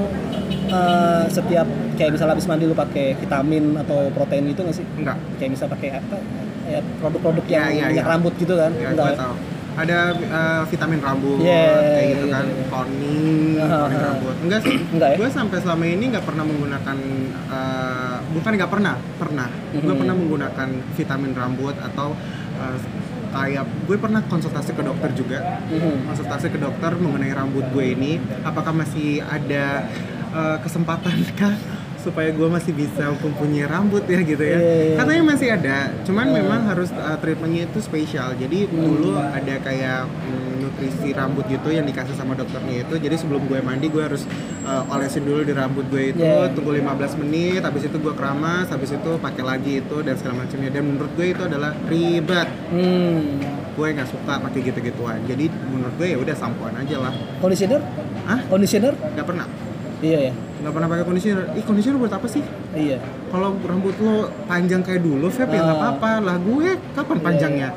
eh, 0.73 1.25
setiap 1.29 1.69
kayak 1.95 2.17
misalnya 2.17 2.33
habis 2.33 2.49
mandi 2.49 2.65
lu 2.65 2.73
pakai 2.73 3.13
vitamin 3.15 3.77
atau 3.77 4.09
protein 4.09 4.49
gitu 4.49 4.65
nggak 4.65 4.73
sih? 4.75 4.87
Enggak. 4.97 5.21
Kayak 5.37 5.51
misal 5.53 5.69
pakai 5.69 5.91
apa? 5.95 6.17
ya 6.69 6.85
produk-produk 7.01 7.45
Ya, 7.49 7.73
yang 7.73 7.73
ya, 7.73 7.85
minyak 7.89 8.05
ya. 8.05 8.13
rambut 8.13 8.35
gitu 8.37 8.53
kan? 8.53 8.73
Ya, 8.73 8.93
Enggak 8.93 9.07
gue 9.07 9.13
ya? 9.13 9.21
tahu. 9.21 9.35
Ada 9.79 9.99
eh, 10.11 10.63
vitamin 10.67 10.99
rambut 10.99 11.39
Yeah, 11.39 11.79
kayak 11.95 12.07
gitu 12.11 12.27
iya, 12.27 12.35
kan, 12.35 12.45
iya. 12.51 12.65
toning, 12.67 13.55
toning 13.63 14.01
ah. 14.03 14.07
rambut. 14.11 14.35
Enggak 14.43 14.61
sih. 14.67 14.77
Enggak 14.91 15.09
ya? 15.15 15.17
Gue 15.23 15.29
sampai 15.31 15.59
selama 15.63 15.85
ini 15.87 16.05
nggak 16.11 16.25
pernah 16.27 16.45
menggunakan 16.45 16.97
eh, 17.49 18.17
bukan 18.35 18.51
nggak 18.59 18.71
pernah, 18.71 18.95
pernah. 19.17 19.49
Gue 19.71 19.95
Mhm. 19.95 20.01
pernah 20.03 20.15
menggunakan 20.19 20.69
vitamin 20.93 21.33
rambut 21.33 21.75
atau 21.79 22.09
eh, 22.59 22.79
kayak 23.29 23.65
gue 23.87 23.97
pernah 23.97 24.21
konsultasi 24.27 24.75
ke 24.75 24.83
dokter 24.83 25.11
juga. 25.15 25.39
Mhm. 25.71 26.11
Konsultasi 26.11 26.47
ke 26.51 26.59
dokter 26.59 26.91
mengenai 26.99 27.31
rambut 27.31 27.65
gue 27.71 27.87
ini, 27.95 28.19
apakah 28.43 28.75
masih 28.75 29.23
ada 29.23 29.87
eh, 30.29 30.57
kesempatan 30.61 31.17
kah 31.39 31.55
supaya 31.99 32.31
gue 32.31 32.47
masih 32.47 32.73
bisa 32.73 33.11
mempunyai 33.13 33.67
rambut 33.67 34.03
ya 34.03 34.21
gitu 34.21 34.39
ya. 34.41 34.57
Iya, 34.57 34.75
iya. 34.85 34.97
Katanya 34.97 35.23
masih 35.25 35.49
ada, 35.51 35.77
cuman 36.03 36.27
memang 36.31 36.61
harus 36.65 36.89
uh, 36.91 37.19
treatmentnya 37.19 37.67
itu 37.67 37.79
spesial. 37.79 38.33
Jadi 38.35 38.65
Hmm. 38.65 38.79
dulu 38.79 39.13
ada 39.15 39.55
kayak 39.59 40.07
mm, 40.07 40.53
nutrisi 40.61 41.11
rambut 41.11 41.45
gitu 41.47 41.69
yang 41.69 41.83
dikasih 41.83 42.15
sama 42.15 42.33
dokternya 42.33 42.83
itu. 42.83 42.95
Jadi 42.97 43.17
sebelum 43.17 43.45
gue 43.45 43.59
mandi 43.59 43.87
gue 43.87 43.99
harus 43.99 44.23
uh, 44.63 44.87
olesin 44.89 45.23
dulu 45.23 45.43
di 45.43 45.53
rambut 45.53 45.85
gue 45.89 46.13
itu, 46.13 46.21
Yeah. 46.21 46.51
tunggu 46.51 46.75
15 46.75 47.19
menit, 47.19 47.61
habis 47.61 47.83
itu 47.83 47.97
gue 47.97 48.15
keramas, 48.15 48.69
habis 48.69 48.91
itu 48.91 49.11
pakai 49.19 49.43
lagi 49.43 49.73
itu 49.81 49.97
dan 50.01 50.15
segala 50.15 50.43
macamnya. 50.43 50.71
Dan 50.71 50.83
menurut 50.87 51.11
gue 51.15 51.27
itu 51.31 51.43
adalah 51.43 51.75
ribet. 51.87 52.49
Hmm. 52.71 53.43
Gue 53.75 53.95
nggak 53.95 54.09
suka 54.09 54.39
pakai 54.39 54.61
gitu-gituan. 54.61 55.19
Jadi 55.25 55.47
menurut 55.51 55.95
gue 55.95 56.09
ya 56.11 56.19
udah 56.19 56.35
sampoan 56.35 56.75
aja 56.75 56.99
lah. 56.99 57.15
Conditioner? 57.39 57.79
Hah? 58.27 58.39
Conditioner? 58.47 58.95
Nggak 58.95 59.27
pernah. 59.27 59.47
Iya 59.99 60.19
ya. 60.21 60.33
Nggak 60.59 60.73
pernah 60.73 60.89
pakai 60.89 61.05
conditioner. 61.05 61.45
Ih 61.53 61.65
conditioner 61.65 61.99
buat 61.99 62.13
apa 62.13 62.27
sih? 62.27 62.43
Iya. 62.73 62.99
Kalau 63.29 63.59
rambut 63.59 63.95
lo 63.99 64.17
panjang 64.45 64.81
kayak 64.81 65.03
dulu, 65.03 65.27
Feb 65.29 65.49
ya 65.49 65.61
nggak 65.61 65.75
Ah. 65.75 65.83
apa-apa. 65.91 66.11
Lah 66.23 66.37
gue 66.39 66.67
kapan 66.93 67.17
Iya, 67.17 67.25
panjangnya? 67.25 67.69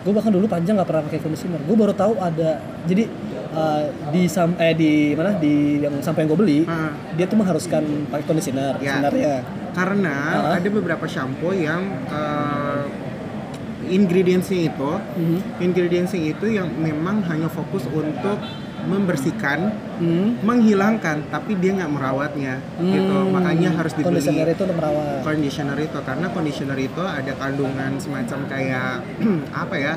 Gue 0.00 0.12
bahkan 0.14 0.30
dulu 0.30 0.46
panjang 0.46 0.74
nggak 0.78 0.86
pernah 0.86 1.02
pakai 1.02 1.18
conditioner. 1.18 1.60
Gue 1.60 1.76
baru 1.76 1.90
tahu 1.92 2.14
ada 2.16 2.50
jadi 2.84 3.10
uh, 3.50 3.82
di 4.08 4.22
sam 4.26 4.54
eh 4.56 4.70
di 4.72 4.92
mana 5.12 5.34
di 5.34 5.54
yang 5.80 5.98
sampai 5.98 6.22
yang 6.22 6.30
gue 6.30 6.40
beli 6.40 6.58
Ah. 6.64 6.94
dia 7.12 7.26
tuh 7.26 7.34
mengharuskan 7.34 7.82
pakai 8.06 8.24
conditioner 8.24 8.78
Ya. 8.78 8.96
sebenarnya. 8.96 9.34
Karena 9.72 10.14
Ah. 10.46 10.54
ada 10.54 10.68
beberapa 10.68 11.04
shampoo 11.04 11.50
yang 11.50 11.82
uh, 12.06 12.86
ingredientsnya 13.86 14.66
itu, 14.66 14.90
Mhm. 15.16 15.38
ingredientsnya 15.60 16.20
itu 16.28 16.46
yang 16.48 16.70
memang 16.72 17.22
hanya 17.24 17.46
fokus 17.46 17.86
untuk 17.88 18.38
membersihkan, 18.84 19.72
Hmm. 19.96 20.36
menghilangkan, 20.40 21.24
tapi 21.26 21.56
dia 21.56 21.72
nggak 21.72 21.88
merawatnya, 21.88 22.60
gitu. 22.76 23.16
Hmm. 23.16 23.32
Makanya 23.32 23.72
harus 23.72 23.92
dibeli 23.92 24.20
Conditioner 24.20 24.46
itu 24.46 24.62
untuk 24.62 24.76
merawat. 24.76 25.18
conditioner 25.22 25.78
itu 25.80 25.98
karena 25.98 26.26
conditioner 26.28 26.78
itu 26.78 27.00
ada 27.00 27.32
kandungan 27.34 27.92
semacam 27.96 28.38
kayak 28.46 28.92
apa 29.64 29.74
ya? 29.74 29.94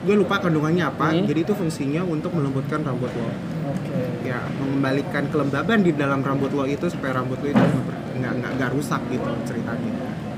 Gue 0.00 0.16
lupa 0.16 0.40
kandungannya 0.40 0.80
apa. 0.82 1.12
Hmm. 1.12 1.28
Jadi 1.28 1.40
itu 1.42 1.52
fungsinya 1.52 2.00
untuk 2.02 2.32
melembutkan 2.32 2.80
rambut 2.80 3.12
lo. 3.12 3.28
Oke. 3.70 4.02
ya 4.20 4.36
mengembalikan 4.56 5.28
kelembaban 5.28 5.80
di 5.80 5.92
dalam 5.92 6.20
rambut 6.20 6.50
lo 6.50 6.64
itu 6.64 6.86
supaya 6.86 7.16
rambut 7.16 7.38
lo 7.38 7.48
itu 7.48 7.64
nggak 8.18 8.32
nggak 8.34 8.50
nggak 8.58 8.70
rusak 8.74 8.98
gitu 9.08 9.30
ceritanya 9.44 9.92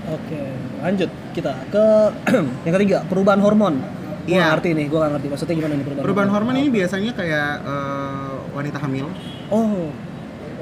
Oke, 0.05 0.43
lanjut 0.79 1.09
kita 1.33 1.55
ke 1.69 1.85
yang 2.67 2.75
ketiga 2.75 2.99
perubahan 3.07 3.39
hormon. 3.39 3.81
Gue 4.23 4.33
Iya. 4.33 4.55
ngerti 4.55 4.69
nih, 4.73 4.87
gue 4.87 4.99
gak 4.99 5.13
ngerti. 5.13 5.27
Maksudnya 5.29 5.55
gimana 5.57 5.73
nih 5.73 5.85
perubahan, 5.85 6.05
perubahan 6.07 6.31
hormon? 6.31 6.55
ini 6.55 6.69
biasanya 6.71 7.13
kayak 7.13 7.51
eh, 7.61 8.33
wanita 8.53 8.79
hamil. 8.79 9.07
Oh, 9.49 9.91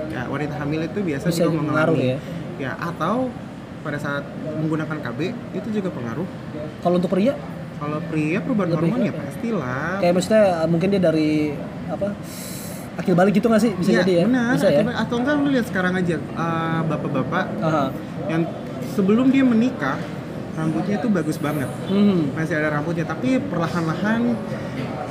ya 0.09 0.23
wanita 0.27 0.55
hamil 0.57 0.81
itu 0.83 0.99
biasa 1.01 1.25
Bisa 1.29 1.45
juga 1.45 1.61
mengalami 1.61 2.01
ya? 2.01 2.19
ya 2.59 2.73
atau 2.75 3.29
pada 3.81 3.97
saat 3.97 4.25
menggunakan 4.59 4.97
KB 4.99 5.19
itu 5.55 5.69
juga 5.71 5.89
pengaruh. 5.89 6.27
Kalau 6.81 6.97
untuk 6.97 7.13
pria? 7.13 7.37
Kalau 7.77 7.97
pria 8.09 8.39
perubahan 8.39 8.69
Lebih 8.71 8.81
hormon 8.87 9.01
ya 9.01 9.13
apa? 9.13 9.21
pastilah. 9.25 9.93
Kayak 10.01 10.15
maksudnya 10.15 10.45
uh, 10.57 10.69
mungkin 10.69 10.89
dia 10.91 11.01
dari 11.01 11.31
apa 11.87 12.09
akil 12.97 13.15
balik 13.15 13.33
gitu 13.35 13.47
nggak 13.49 13.63
sih? 13.63 13.73
Bisa 13.73 13.91
Iya, 13.91 14.01
jadi 14.03 14.13
ya? 14.13 14.23
benar 14.25 14.53
bisa 14.53 14.69
ya? 14.69 14.83
atau 14.85 15.15
enggak 15.17 15.35
lu 15.37 15.49
lihat 15.49 15.67
sekarang 15.67 15.93
aja 15.95 16.17
eh, 16.17 16.81
bapak-bapak 16.85 17.45
Aha. 17.61 17.85
yang 18.27 18.43
sebelum 18.93 19.29
dia 19.29 19.41
menikah 19.41 19.97
rambutnya 20.53 20.95
itu 20.97 21.09
bagus 21.09 21.37
banget 21.37 21.69
Hmm. 21.87 22.31
masih 22.33 22.55
ada 22.55 22.69
rambutnya 22.73 23.05
tapi 23.05 23.39
perlahan-lahan 23.39 24.35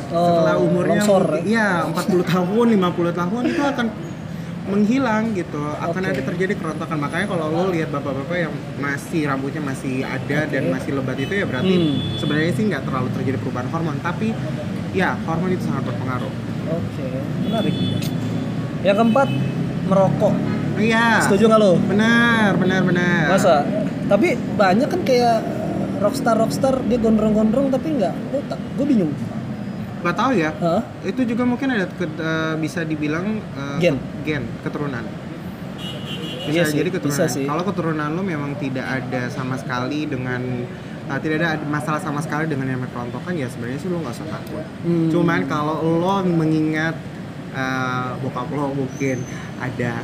Oh, 0.10 0.26
setelah 0.26 0.58
umurnya 0.58 1.00
longsor 1.00 1.24
iya 1.46 1.86
40 1.86 2.26
tahun 2.26 2.66
50 2.74 2.82
tahun 3.14 3.44
itu 3.46 3.62
akan 3.64 3.88
menghilang 4.66 5.34
gitu 5.34 5.62
akan 5.76 5.98
Oke. 6.00 6.10
ada 6.12 6.22
terjadi 6.24 6.54
kerontokan 6.56 6.98
makanya 6.98 7.26
kalau 7.26 7.46
lo 7.48 7.70
lihat 7.70 7.90
bapak-bapak 7.90 8.38
yang 8.40 8.54
masih 8.76 9.26
rambutnya 9.26 9.62
masih 9.64 10.02
ada 10.02 10.46
dan 10.46 10.62
Oke. 10.64 10.74
masih 10.74 10.92
lebat 10.94 11.14
itu 11.16 11.30
ya 11.32 11.46
berarti 11.46 11.76
Hmm. 11.76 11.94
sebenarnya 12.18 12.52
sih 12.52 12.66
nggak 12.66 12.84
terlalu 12.84 13.08
terjadi 13.14 13.38
perubahan 13.38 13.68
hormon 13.68 13.98
tapi 14.00 14.34
ya 14.92 15.14
hormon 15.24 15.50
itu 15.52 15.64
sangat 15.64 15.86
berpengaruh 15.86 16.34
Oke, 16.70 17.08
menarik. 17.44 17.76
Yang 18.80 18.96
keempat, 18.98 19.28
merokok. 19.86 20.34
iya 20.78 21.18
Setuju 21.20 21.44
nggak 21.46 21.60
lo? 21.60 21.72
benar 21.84 22.52
benar 22.56 22.82
benar 22.84 23.26
Masa? 23.28 23.56
Tapi 24.10 24.28
banyak 24.58 24.88
kan 24.88 25.02
kayak 25.04 25.38
rockstar 26.00 26.34
rockstar 26.34 26.82
dia 26.84 26.98
gondrong-gondrong 26.98 27.70
tapi 27.70 27.94
nggak 27.94 28.14
botak. 28.30 28.60
Gue 28.76 28.86
bingung. 28.86 29.14
nggak 30.00 30.16
tahu 30.16 30.32
ya 30.32 30.56
Hah? 30.56 30.80
itu 31.04 31.28
juga 31.28 31.44
mungkin 31.44 31.70
ada 31.70 31.84
ke- 31.86 32.08
eh, 32.08 32.56
bisa 32.56 32.82
dibilang 32.82 33.36
eh, 33.36 33.78
Gen. 33.82 34.00
gen 34.24 34.48
keturunan 34.62 35.04
bisa 36.42 36.56
Iya 36.56 36.64
sih, 36.66 36.80
jadi 36.80 36.90
keturunan 36.90 37.20
bisa 37.20 37.26
sih. 37.28 37.44
kalau 37.44 37.64
keturunan 37.64 38.08
lo 38.10 38.24
memang 38.24 38.56
tidak 38.56 38.88
ada 38.88 39.28
sama 39.28 39.54
sekali 39.54 40.08
dengan 40.08 40.40
uh, 41.06 41.20
tidak 41.20 41.36
ada 41.38 41.60
masalah 41.68 42.00
sama 42.00 42.24
sekali 42.24 42.48
dengan 42.48 42.68
yang 42.70 42.82
kerontokan 42.86 43.36
ya 43.36 43.46
sebenarnya 43.46 43.76
sih 43.78 43.92
lo 43.92 44.00
nggak 44.00 44.16
usah 44.16 44.28
takut 44.32 44.66
Hmm. 44.82 45.12
cuman 45.12 45.40
kalau 45.46 45.76
lo 45.84 46.16
mengingat 46.24 46.96
uh, 47.52 48.16
bokap 48.18 48.48
lo 48.50 48.72
mungkin 48.74 49.20
ada 49.60 50.00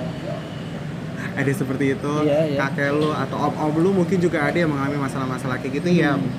ada 1.35 1.51
seperti 1.51 1.85
itu 1.91 2.13
Iya, 2.21 2.39
iya. 2.47 2.57
kakek 2.61 2.89
lo 2.91 3.11
atau 3.11 3.37
om 3.41 3.53
om 3.61 3.75
lo 3.75 3.89
mungkin 3.93 4.17
juga 4.17 4.39
ada 4.41 4.55
yang 4.55 4.67
mengalami 4.67 4.97
masalah-masalah 4.97 5.57
kayak 5.57 5.73
gitu 5.77 5.89
ya 5.93 6.15
Hmm. 6.15 6.31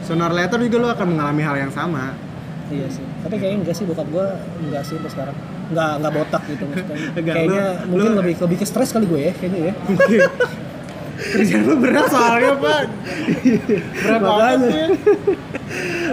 sooner 0.00 0.24
or 0.24 0.32
later 0.32 0.58
juga 0.60 0.76
lo 0.78 0.88
akan 0.90 1.06
mengalami 1.10 1.42
hal 1.42 1.56
yang 1.58 1.70
sama 1.70 2.14
Iya 2.66 2.84
sih. 2.86 3.00
Tapi 3.18 3.34
kayaknya 3.34 3.58
enggak 3.62 3.74
sih 3.74 3.84
bokap 3.84 4.04
gue 4.06 4.26
enggak 4.60 4.82
sih 4.82 4.94
sampai 4.94 5.08
sekarang. 5.10 5.36
Enggak 5.68 5.90
enggak 5.94 6.12
botak 6.14 6.42
gitu 6.46 6.62
maksudnya. 6.62 6.96
Enggak, 7.16 7.34
kayaknya 7.34 7.64
lu- 7.64 7.88
mungkin 7.88 8.10
lu- 8.10 8.18
lebih 8.20 8.34
lebih 8.38 8.56
ke 8.56 8.66
stres 8.68 8.88
kali 8.90 9.04
gue 9.04 9.20
ya 9.22 9.32
kayaknya 9.32 9.60
ya. 9.62 9.74
Kerjaan 11.32 11.64
lo 11.64 11.74
berat 11.76 12.06
soalnya 12.06 12.52
pak 12.54 12.82
berat 13.96 14.20
banget 14.20 14.58
Makanya. 14.60 14.84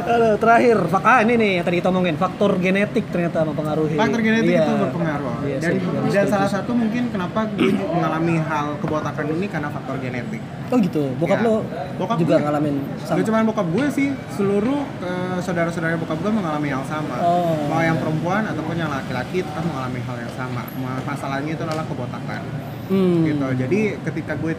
Aduh, 0.05 0.37
terakhir, 0.37 0.77
fak 0.85 1.03
ah 1.03 1.19
ini 1.19 1.33
nih 1.33 1.51
yang 1.55 1.65
tadi 1.65 1.75
kita 1.75 1.89
omongin, 1.89 2.13
faktor 2.15 2.57
genetik 2.57 3.09
ternyata 3.09 3.41
mempengaruhi. 3.41 3.95
faktor 3.95 4.21
genetik 4.21 4.51
Iya. 4.51 4.63
itu 4.63 4.73
berpengaruh 4.79 5.33
Iya 5.41 5.57
dan 5.57 5.71
dan 5.71 5.81
setuju 6.05 6.29
salah 6.29 6.49
satu 6.51 6.71
mungkin 6.71 7.03
kenapa 7.09 7.39
gue 7.49 7.69
mengalami 7.73 8.35
hal 8.39 8.77
kebotakan 8.77 9.25
ini 9.31 9.45
karena 9.45 9.67
faktor 9.67 9.95
genetik 9.97 10.41
Oh 10.65 10.77
gitu. 10.77 11.13
Bokap 11.15 11.39
Ya. 11.39 11.45
lo 11.45 11.55
Bokap 11.95 12.17
juga 12.17 12.35
gue. 12.35 12.43
ngalamin 12.43 12.75
sama. 12.99 13.15
Gak 13.15 13.25
cuma 13.25 13.37
bokap 13.43 13.67
gue 13.67 13.85
sih, 13.91 14.07
seluruh 14.31 14.81
eh, 14.99 15.37
saudara-saudara 15.39 15.93
bokap 15.95 16.17
gue 16.17 16.31
mengalami 16.31 16.67
hal 16.69 16.83
sama. 16.83 17.15
Oh. 17.19 17.65
Mau 17.67 17.79
yang 17.79 17.97
perempuan 17.97 18.45
ataupun 18.45 18.73
yang 18.73 18.89
laki-laki 18.89 19.41
tetap 19.41 19.61
mengalami 19.63 19.99
hal 19.99 20.17
yang 20.17 20.33
sama. 20.33 20.65
Ma- 20.75 21.01
Masalahnya 21.03 21.51
itu 21.51 21.63
adalah 21.63 21.81
kebotakan. 21.83 22.41
Hmm. 22.87 23.21
Gitu. 23.23 23.47
Jadi 23.57 23.79
ketika 24.03 24.33
gue 24.35 24.53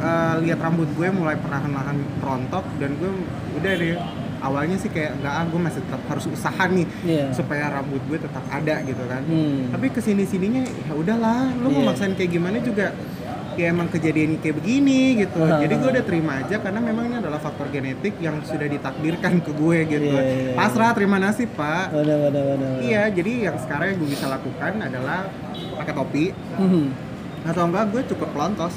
eh, 0.00 0.34
lihat 0.40 0.58
rambut 0.58 0.86
gue 0.88 1.08
mulai 1.08 1.34
perlahan-lahan 1.36 1.94
rontok 2.18 2.66
dan 2.76 2.90
gue 2.96 3.10
udah 3.56 3.72
deh 3.72 3.94
awalnya 4.42 4.74
sih 4.74 4.88
kayak 4.88 5.16
nggak 5.16 5.32
ah 5.32 5.44
gue 5.44 5.60
masih 5.60 5.80
tetap 5.80 6.02
harus 6.04 6.26
usaha 6.26 6.64
nih 6.66 6.86
Iya. 7.02 7.24
supaya 7.30 7.70
rambut 7.70 8.02
gue 8.04 8.18
tetap 8.18 8.44
ada 8.44 8.74
gitu 8.82 9.02
kan. 9.06 9.22
Hmm. 9.22 9.70
Tapi 9.70 9.86
ke 9.88 9.98
sini 9.98 10.22
sininya 10.24 10.60
ya 10.60 10.92
udahlah, 10.92 11.54
lu 11.54 11.70
mau 11.70 11.80
Iya. 11.80 11.88
maksain 11.88 12.12
kayak 12.12 12.30
gimana 12.32 12.58
juga 12.58 12.90
ya 13.52 13.68
emang 13.68 13.84
kejadian 13.86 14.36
kayak 14.38 14.56
begini 14.58 15.00
gitu. 15.18 15.38
Ah. 15.38 15.60
Jadi 15.60 15.74
gue 15.74 15.88
udah 15.90 16.04
terima 16.04 16.32
aja 16.38 16.56
karena 16.56 16.80
memang 16.80 17.04
ini 17.06 17.16
adalah 17.18 17.36
faktor 17.36 17.68
genetik 17.68 18.16
yang 18.18 18.40
sudah 18.42 18.64
ditakdirkan 18.66 19.38
ke 19.38 19.52
gue 19.52 19.78
gitu. 19.86 20.08
Iya, 20.10 20.22
iya, 20.22 20.36
iya. 20.48 20.54
Pasrah 20.54 20.90
terima 20.90 21.16
nasib 21.16 21.52
pak. 21.52 21.92
Waduh, 21.92 22.16
waduh, 22.22 22.42
waduh. 22.48 22.72
Iya, 22.80 23.08
jadi 23.08 23.32
yang 23.46 23.56
sekarang 23.56 23.86
yang 23.88 23.98
gue 23.98 24.10
bisa 24.10 24.26
lakukan 24.26 24.72
adalah 24.80 25.28
pakai 25.74 25.92
topi 25.92 26.24
Mhm. 26.56 26.84
atau 27.44 27.62
enggak 27.64 27.84
gue 27.90 28.02
cukup 28.08 28.28
pelontos. 28.30 28.74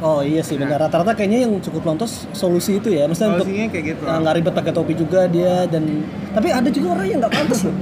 Oh 0.00 0.20
iya 0.20 0.40
sih 0.40 0.56
benar. 0.56 0.80
Rata-rata 0.80 1.12
kayaknya 1.12 1.44
yang 1.44 1.52
cukup 1.60 1.84
lontos 1.84 2.24
solusi 2.32 2.76
itu 2.76 2.88
ya. 2.88 3.04
Maksudnya 3.04 3.36
untuk 3.36 3.48
kayak 3.48 3.84
gitu. 3.86 4.02
uh, 4.02 4.16
nggak 4.18 4.34
ribet 4.34 4.54
pakai 4.54 4.72
topi 4.72 4.92
juga 4.94 5.24
dia 5.26 5.64
dan 5.64 5.84
tapi 6.30 6.48
ada 6.48 6.68
juga 6.68 6.96
orang 6.96 7.06
yang 7.06 7.18
nggak 7.20 7.34
pantas 7.34 7.60
loh. 7.62 7.76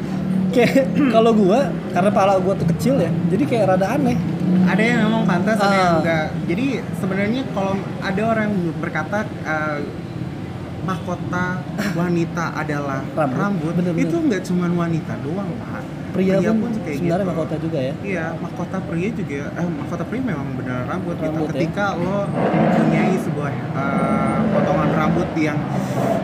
Kayak 0.49 0.89
kalau 1.15 1.31
gua 1.31 1.61
karena 1.91 2.11
pala 2.11 2.35
gua 2.39 2.53
tuh 2.53 2.67
kecil 2.69 2.99
ya, 2.99 3.11
jadi 3.29 3.45
kayak 3.45 3.65
rada 3.69 3.87
aneh. 3.95 4.19
Ada 4.65 4.83
yang 4.83 4.99
memang 5.07 5.25
pantas, 5.25 5.57
ada 5.57 5.71
yang 5.71 5.87
Ah. 5.87 5.99
enggak. 6.01 6.27
Jadi 6.47 6.67
sebenarnya 6.97 7.43
kalau 7.53 7.75
ada 8.01 8.23
orang 8.25 8.47
yang 8.49 8.75
berkata 8.75 9.19
eh, 9.45 9.79
mahkota 10.83 11.47
wanita 12.01 12.45
adalah 12.57 13.05
Rambut. 13.13 13.37
rambut, 13.37 13.73
Bener-bener. 13.77 14.09
itu 14.09 14.17
nggak 14.19 14.43
cuma 14.43 14.67
wanita 14.69 15.15
doang 15.21 15.51
pak. 15.55 15.85
Pria, 16.11 16.35
Pria 16.35 16.51
pun, 16.51 16.59
pun 16.61 16.73
kayak 16.79 16.97
sebenarnya 16.97 17.21
gitu. 17.21 17.31
mahkota 17.31 17.55
juga 17.59 17.79
ya 17.81 17.95
Iya, 18.01 18.27
mahkota 18.37 18.77
pria 18.81 19.09
juga, 19.11 19.41
eh, 19.51 19.67
mahkota 19.69 20.03
pria 20.05 20.23
memang 20.23 20.49
benar 20.55 20.81
rambut, 20.85 21.15
gitu. 21.15 21.27
Rambut, 21.27 21.47
ya. 21.47 21.53
Ketika 21.55 21.85
lo 21.95 22.17
mempunyai 22.27 23.15
sebuah 23.19 23.53
eh, 23.53 24.37
potongan 24.51 24.91
rambut 24.93 25.29
yang 25.37 25.59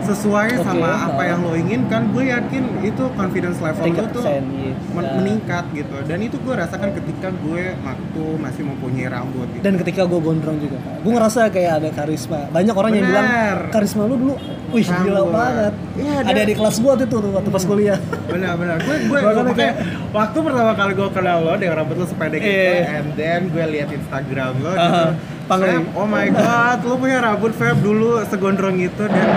sesuai 0.01 0.49
Oke, 0.55 0.63
sama 0.63 0.89
apa 1.01 1.15
nah. 1.15 1.25
yang 1.25 1.39
lo 1.41 1.53
inginkan, 1.53 2.01
gue 2.09 2.23
yakin 2.27 2.63
itu 2.83 3.03
confidence 3.11 3.57
level 3.57 3.83
lo 3.83 4.05
tuh 4.07 4.21
gitu. 4.21 4.21
men- 4.21 4.53
Nah, 4.95 5.11
meningkat 5.15 5.65
gitu. 5.71 5.95
Dan 6.01 6.17
itu 6.19 6.35
gue 6.35 6.53
rasakan 6.53 6.89
ketika 6.91 7.29
gue 7.31 7.63
waktu 7.77 8.23
masih 8.35 8.63
mempunyai 8.63 9.07
rambut. 9.07 9.47
Gitu. 9.47 9.61
dan 9.61 9.75
ketika 9.75 10.01
gue 10.03 10.17
gondrong 10.17 10.57
juga 10.57 10.77
gue 10.97 11.11
ngerasa 11.11 11.47
kayak 11.47 11.71
ada 11.75 11.89
karisma 11.91 12.49
banyak 12.49 12.71
orang 12.71 12.91
yang 12.93 13.05
bilang 13.05 13.25
Bener. 13.25 13.57
karisma 13.69 14.03
lu 14.03 14.15
dulu 14.15 14.35
wih 14.71 14.81
gila 14.83 15.21
Rambut. 15.21 15.31
banget 15.31 15.73
Iya, 15.95 16.13
ada 16.23 16.41
di 16.41 16.53
kelas 16.53 16.75
gue 16.77 16.93
tuh 16.97 17.07
tuh 17.07 17.19
waktu 17.31 17.49
pas 17.49 17.63
kuliah 17.63 17.99
Benar-benar, 18.25 18.77
gue 18.79 18.95
gue 19.05 19.19
Makanya 19.45 19.73
waktu 20.11 20.37
pertama 20.37 20.71
kali 20.71 20.91
gue 20.93 21.09
kenal 21.09 21.37
lo 21.39 21.53
dengan 21.53 21.75
rambut 21.77 21.95
lo 21.95 22.05
sepedek 22.05 22.37
gitu, 22.37 22.49
Iya. 22.49 22.95
and 22.95 23.07
then 23.13 23.41
gue 23.47 23.63
lihat 23.69 23.89
Instagram 23.89 24.53
lo 24.57 24.71
gitu. 24.71 24.81
Aha, 24.81 25.05
pangling. 25.45 25.83
Feb, 25.83 25.93
oh 25.93 26.05
my 26.05 26.27
god, 26.29 26.79
lo 26.81 26.95
punya 26.95 27.17
rambut 27.19 27.51
Feb 27.51 27.77
dulu 27.79 28.19
segondrong 28.25 28.77
itu 28.77 29.03
dan 29.05 29.29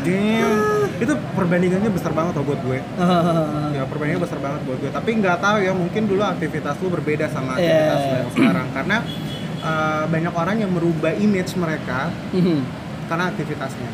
damn, 0.00 0.60
itu 0.94 1.12
perbandingannya 1.32 1.88
besar 1.88 2.12
banget 2.12 2.32
loh 2.34 2.44
buat 2.44 2.60
gue. 2.60 2.78
Ya 3.72 3.82
perbandingannya 3.84 4.22
besar 4.22 4.38
banget 4.38 4.60
buat 4.62 4.78
gue. 4.78 4.90
Tapi 4.90 5.10
nggak 5.16 5.38
tahu 5.38 5.56
ya, 5.60 5.72
mungkin 5.72 6.02
dulu 6.04 6.22
aktivitas 6.22 6.76
lo 6.76 6.88
berbeda 6.90 7.26
sama 7.28 7.54
aktivitas 7.54 7.98
Iya. 7.98 8.06
lo 8.06 8.16
yang 8.18 8.32
sekarang 8.32 8.66
karena 8.70 8.96
uh, 9.60 10.04
banyak 10.06 10.32
orang 10.32 10.56
yang 10.58 10.70
merubah 10.70 11.12
image 11.14 11.54
mereka 11.54 12.12
Mhm. 12.30 12.58
karena 13.04 13.24
aktivitasnya 13.28 13.90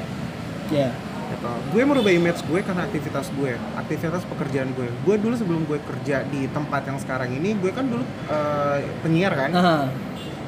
ya 0.71 0.91
gitu. 1.31 1.51
Gue 1.71 1.83
merubah 1.83 2.11
image 2.11 2.41
gue 2.43 2.61
karena 2.61 2.83
aktivitas 2.85 3.31
gue, 3.33 3.53
aktivitas 3.75 4.23
pekerjaan 4.27 4.71
gue. 4.75 4.89
Gue 5.03 5.17
dulu 5.17 5.35
sebelum 5.35 5.63
gue 5.65 5.79
kerja 5.79 6.27
di 6.27 6.51
tempat 6.51 6.85
yang 6.85 6.99
sekarang 6.99 7.31
ini, 7.31 7.55
gue 7.55 7.71
kan 7.71 7.87
dulu 7.87 8.03
eh, 8.03 8.79
penyiar 9.01 9.33
kan. 9.33 9.51
Aha. 9.53 9.79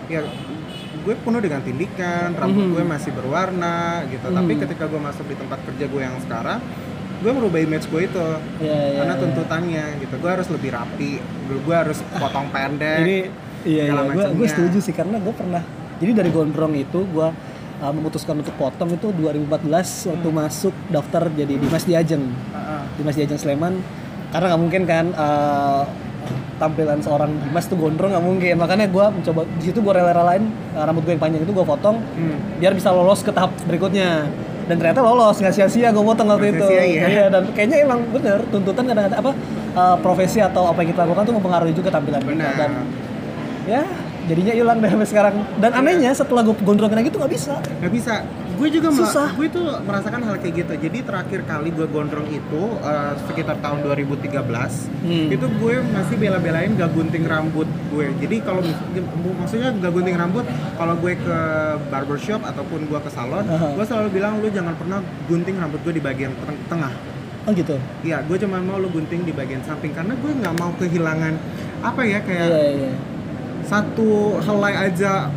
Ya, 0.07 0.21
gue 1.03 1.15
penuh 1.17 1.41
dengan 1.41 1.63
tindikan, 1.63 2.35
rambut 2.35 2.67
Mhm. 2.67 2.73
gue 2.75 2.85
masih 2.85 3.11
berwarna 3.11 4.03
gitu. 4.07 4.27
Mhm. 4.27 4.37
Tapi 4.37 4.53
ketika 4.59 4.85
gue 4.87 5.01
masuk 5.01 5.25
di 5.25 5.37
tempat 5.37 5.59
kerja 5.63 5.85
gue 5.87 6.03
yang 6.03 6.17
sekarang, 6.21 6.59
gue 7.23 7.31
merubah 7.31 7.59
image 7.59 7.87
gue 7.87 8.03
itu. 8.05 8.29
ya, 8.59 8.67
ya, 8.67 8.99
karena 9.03 9.15
ya. 9.15 9.21
tuntutannya 9.23 9.85
gitu. 10.03 10.15
Gue 10.19 10.31
harus 10.31 10.49
lebih 10.51 10.71
rapi, 10.75 11.13
gue 11.19 11.59
gue 11.63 11.75
harus 11.75 11.99
potong 12.19 12.51
pendek. 12.51 12.99
ini 13.03 13.19
iya 13.63 13.95
iya 13.95 14.31
gue 14.35 14.49
setuju 14.51 14.79
sih 14.83 14.91
karena 14.91 15.23
gue 15.23 15.31
pernah 15.31 15.63
jadi 16.03 16.19
dari 16.19 16.31
gondrong 16.35 16.75
itu 16.75 17.07
gue 17.07 17.29
uh, 17.83 17.91
memutuskan 17.91 18.39
untuk 18.39 18.55
potong 18.55 18.89
itu 18.89 19.11
2014 19.13 19.67
waktu 20.09 20.23
Hmm. 20.25 20.37
masuk 20.39 20.75
daftar 20.89 21.27
jadi 21.29 21.55
Dimas 21.57 21.83
Diajeng 21.83 22.25
Heeh. 22.25 22.83
Dimas 22.97 23.15
Diajeng 23.15 23.37
Sleman 23.37 23.83
karena 24.31 24.47
nggak 24.49 24.63
mungkin 24.63 24.83
kan 24.85 25.07
uh, 25.13 25.83
tampilan 26.57 27.03
seorang 27.03 27.35
Dimas 27.43 27.67
tuh 27.67 27.75
gondrong 27.75 28.15
nggak 28.15 28.23
mungkin 28.23 28.55
makanya 28.57 28.87
gue 28.87 29.05
mencoba 29.13 29.43
di 29.53 29.65
situ 29.65 29.79
gue 29.79 29.93
rela-relain 29.93 30.47
uh, 30.73 30.87
rambut 30.87 31.03
gue 31.03 31.13
yang 31.13 31.21
panjang 31.21 31.43
itu 31.43 31.53
gue 31.53 31.67
potong 31.67 31.99
Hmm. 32.15 32.39
biar 32.57 32.73
bisa 32.73 32.89
lolos 32.89 33.21
ke 33.21 33.29
tahap 33.29 33.51
berikutnya 33.67 34.31
dan 34.63 34.79
ternyata 34.79 35.03
lolos 35.03 35.37
nggak 35.37 35.51
sia-sia 35.53 35.91
gue 35.91 36.01
potong 36.01 36.31
waktu 36.31 36.55
itu 36.55 36.67
iya. 36.71 37.03
Iya, 37.05 37.25
dan 37.29 37.51
kayaknya 37.51 37.83
emang 37.83 38.07
bener 38.09 38.47
tuntutan 38.49 38.87
kadang-kadang 38.87 39.19
apa 39.19 39.33
uh, 39.75 39.97
profesi 39.99 40.39
atau 40.39 40.65
apa 40.65 40.81
yang 40.81 40.95
kita 40.95 41.03
lakukan 41.03 41.23
tuh 41.27 41.35
mempengaruhi 41.35 41.75
juga 41.75 41.91
tampilan 41.91 42.23
kita 42.23 42.49
dan 42.57 42.71
ya 43.63 43.83
jadinya 44.25 44.53
hilang 44.53 44.79
deh 44.79 44.89
sampai 44.89 45.09
sekarang. 45.09 45.35
Dan 45.57 45.71
anehnya 45.73 46.11
setelah 46.13 46.43
gue 46.43 46.55
gondrongin 46.57 46.97
lagi 46.97 47.09
tuh 47.09 47.19
nggak 47.19 47.33
bisa. 47.33 47.55
Nggak 47.79 47.93
bisa. 47.93 48.15
Gue 48.53 48.69
juga 48.69 48.89
Susah. 48.91 49.33
gue 49.33 49.49
tuh 49.49 49.65
merasakan 49.81 50.23
hal 50.23 50.37
kayak 50.37 50.55
gitu. 50.57 50.73
Jadi 50.79 50.99
terakhir 51.03 51.41
kali 51.43 51.69
gue 51.69 51.87
gondrong 51.87 52.27
itu 52.27 52.63
eh, 52.79 53.13
sekitar 53.25 53.59
tahun 53.59 53.83
2013 53.83 54.31
Hmm. 55.03 55.29
itu 55.29 55.47
gue 55.53 55.75
masih 55.85 56.15
bela-belain 56.17 56.71
gak 56.73 56.91
gunting 56.91 57.27
rambut 57.27 57.67
gue 57.91 58.07
jadi 58.17 58.39
kalau 58.41 58.63
maksudnya 59.35 59.75
gak 59.75 59.91
gunting 59.91 60.15
rambut 60.15 60.47
kalau 60.73 60.95
gue 60.95 61.13
ke 61.17 61.39
barbershop 61.89 62.39
ataupun 62.41 62.87
gue 62.87 62.97
ke 62.97 63.11
salon 63.11 63.43
Aha. 63.45 63.75
gue 63.75 63.83
selalu 63.83 64.09
bilang 64.13 64.39
lu 64.39 64.47
jangan 64.49 64.73
pernah 64.73 64.99
gunting 65.27 65.59
rambut 65.59 65.83
gue 65.83 65.93
di 65.93 66.01
bagian 66.01 66.31
teng- 66.39 66.63
tengah. 66.69 66.93
Oh 67.43 67.51
gitu? 67.51 67.75
Iya, 68.01 68.23
gue 68.23 68.39
cuma 68.39 68.63
mau 68.63 68.79
lu 68.79 68.87
gunting 68.87 69.27
di 69.27 69.35
bagian 69.35 69.59
samping. 69.61 69.91
Karena 69.91 70.15
gue 70.15 70.31
nggak 70.33 70.55
mau 70.55 70.71
kehilangan 70.73 71.35
apa 71.83 72.01
ya 72.05 72.23
kayak 72.23 72.47
iya 72.47 72.63
iya 72.73 72.91
satu 73.67 74.39
helai 74.43 74.91
aja. 74.91 75.31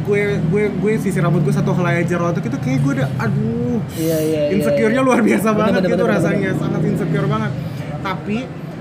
Gue 0.00 0.40
gue 0.50 0.62
gue 0.80 0.92
sisir 0.98 1.22
rambut 1.22 1.44
gue 1.44 1.54
satu 1.54 1.70
helai 1.76 2.02
aja 2.02 2.16
rontok 2.18 2.48
itu 2.48 2.58
kayak 2.58 2.78
gue 2.82 2.92
udah 2.98 3.08
aduh. 3.20 3.78
Iya 3.94 4.18
iya 4.18 4.40
iya, 4.48 4.52
insecure-nya 4.56 5.02
iya. 5.02 5.06
luar 5.06 5.20
biasa 5.22 5.48
Bener, 5.52 5.60
banget 5.60 5.80
bener, 5.80 5.90
gitu 5.92 6.04
bener, 6.04 6.14
rasanya. 6.16 6.50
bener. 6.50 6.60
sangat 6.62 6.80
insecure 6.88 7.28
banget. 7.28 7.52
Tapi 8.00 8.36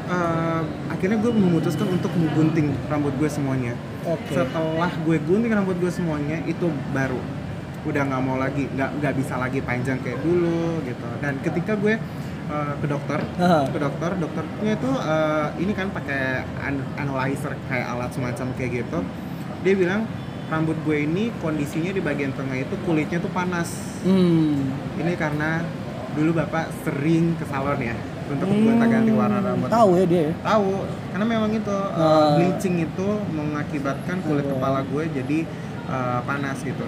eh, 0.10 0.62
akhirnya 0.90 1.18
gue 1.22 1.32
memutuskan 1.36 1.88
untuk 1.92 2.12
menggunting 2.16 2.68
rambut 2.88 3.14
gue 3.20 3.30
semuanya. 3.30 3.74
Oke. 4.08 4.32
Setelah 4.34 4.92
gue 5.06 5.18
gunting 5.22 5.52
rambut 5.54 5.78
gue 5.78 5.92
semuanya 5.92 6.40
itu 6.48 6.66
baru. 6.96 7.20
Udah 7.86 8.02
nggak 8.10 8.22
mau 8.24 8.36
lagi 8.40 8.66
nggak 8.74 8.90
nggak 9.04 9.14
bisa 9.20 9.38
lagi 9.38 9.60
panjang 9.62 10.00
kayak 10.02 10.24
dulu 10.24 10.82
gitu. 10.88 11.08
Dan 11.20 11.38
ketika 11.44 11.76
gue 11.78 12.00
eh, 12.50 12.74
ke 12.76 12.86
dokter 12.86 13.20
Aha. 13.38 13.62
ke 13.66 13.78
dokter 13.78 14.12
dokternya 14.16 14.74
itu 14.74 14.92
eh, 14.92 15.48
ini 15.60 15.72
kan 15.72 15.88
pakai 15.90 16.22
an- 16.60 16.88
analyzer 16.96 17.54
kayak 17.66 17.88
alat 17.88 18.10
semacam 18.10 18.48
kayak 18.54 18.72
gitu 18.80 19.00
dia 19.60 19.74
bilang 19.76 20.02
rambut 20.50 20.78
gue 20.82 20.98
ini 21.00 21.30
kondisinya 21.38 21.92
di 21.92 22.02
bagian 22.02 22.34
tengah 22.34 22.58
itu 22.58 22.74
kulitnya 22.82 23.20
tuh 23.20 23.30
panas 23.30 23.70
hmm 24.02 24.58
ini 24.98 25.14
karena 25.14 25.62
dulu 26.10 26.34
bapak 26.36 26.74
sering 26.82 27.38
ke 27.38 27.46
salon 27.46 27.78
ya 27.80 27.94
untuk 28.30 28.46
Hmm. 28.46 28.62
gonta 28.64 28.86
ganti 28.86 29.12
warna 29.12 29.42
rambut 29.42 29.70
tahu 29.70 29.90
ya 29.96 30.06
dia 30.06 30.22
ya? 30.22 30.34
tahu 30.44 30.86
karena 31.10 31.26
memang 31.28 31.52
itu 31.52 31.70
uh, 31.70 31.98
Ah. 31.98 32.30
bleaching 32.34 32.78
itu 32.80 33.08
mengakibatkan 33.30 34.18
kulit 34.22 34.46
Oh. 34.46 34.54
kepala 34.54 34.82
gue 34.84 35.04
jadi 35.12 35.38
uh, 35.86 36.20
panas 36.24 36.58
gitu 36.62 36.86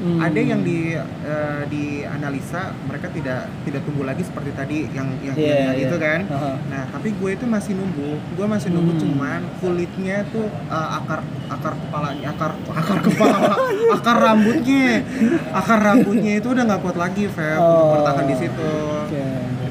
Hmm. 0.00 0.16
ada 0.16 0.40
yang 0.40 0.60
di 0.60 0.96
uh, 0.96 1.62
di 1.68 1.84
analisa 2.02 2.72
mereka 2.82 3.08
tidak 3.08 3.52
tidak 3.62 3.84
tumbuh 3.84 4.02
lagi 4.02 4.24
seperti 4.24 4.48
tadi 4.50 4.78
yang 4.90 5.12
yang, 5.20 5.36
Iya, 5.36 5.52
yang 5.68 5.76
iya. 5.76 5.84
itu 5.84 5.96
kan 5.96 6.20
Aha. 6.24 6.52
nah 6.66 6.82
tapi 6.88 7.12
gue 7.12 7.30
itu 7.30 7.44
masih 7.44 7.76
nunggu 7.76 8.16
gue 8.16 8.46
masih 8.46 8.68
nunggu 8.70 8.88
Hmm. 8.90 9.02
cuman 9.02 9.40
kulitnya 9.56 10.24
tuh 10.26 10.48
uh, 10.66 10.96
akar 10.96 11.20
akar 11.46 11.76
kepalanya 11.76 12.26
akar 12.28 12.52
akar 12.70 12.98
kepala 12.98 13.38
akar 13.96 14.16
rambutnya 14.18 15.04
akar 15.52 15.78
rambutnya 15.78 16.32
itu 16.34 16.48
udah 16.48 16.64
nggak 16.64 16.80
kuat 16.80 16.96
lagi 16.96 17.24
Feb 17.26 17.60
untuk 17.60 17.84
Oh. 17.84 17.92
bertahan 17.94 18.24
di 18.24 18.36
situ 18.36 18.72
Oke. 19.04 19.24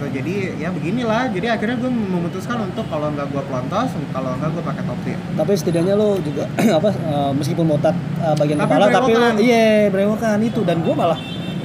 Jadi 0.09 0.33
ya 0.57 0.69
beginilah. 0.69 1.29
Jadi 1.29 1.47
akhirnya 1.47 1.77
gue 1.77 1.91
memutuskan 1.91 2.57
untuk 2.65 2.85
kalau 2.89 3.13
nggak 3.13 3.27
gue 3.29 3.43
pelontos 3.45 3.89
kalau 4.09 4.31
nggak 4.37 4.49
gue 4.53 4.63
pakai 4.63 4.83
topi 4.83 5.13
tapi 5.37 5.51
setidaknya 5.55 5.93
lo 5.95 6.19
juga 6.19 6.43
apa 6.79 6.89
uh, 7.07 7.31
meskipun 7.33 7.65
botak 7.65 7.95
uh, 8.19 8.35
bagian 8.35 8.57
Tapi 8.59 8.69
kepala 8.69 8.85
tapi 8.89 9.11
lo 9.13 9.27
iya 9.37 9.87
berewokan 9.87 10.39
itu. 10.41 10.61
Dan 10.65 10.81
gue 10.81 10.93
malah 10.93 11.19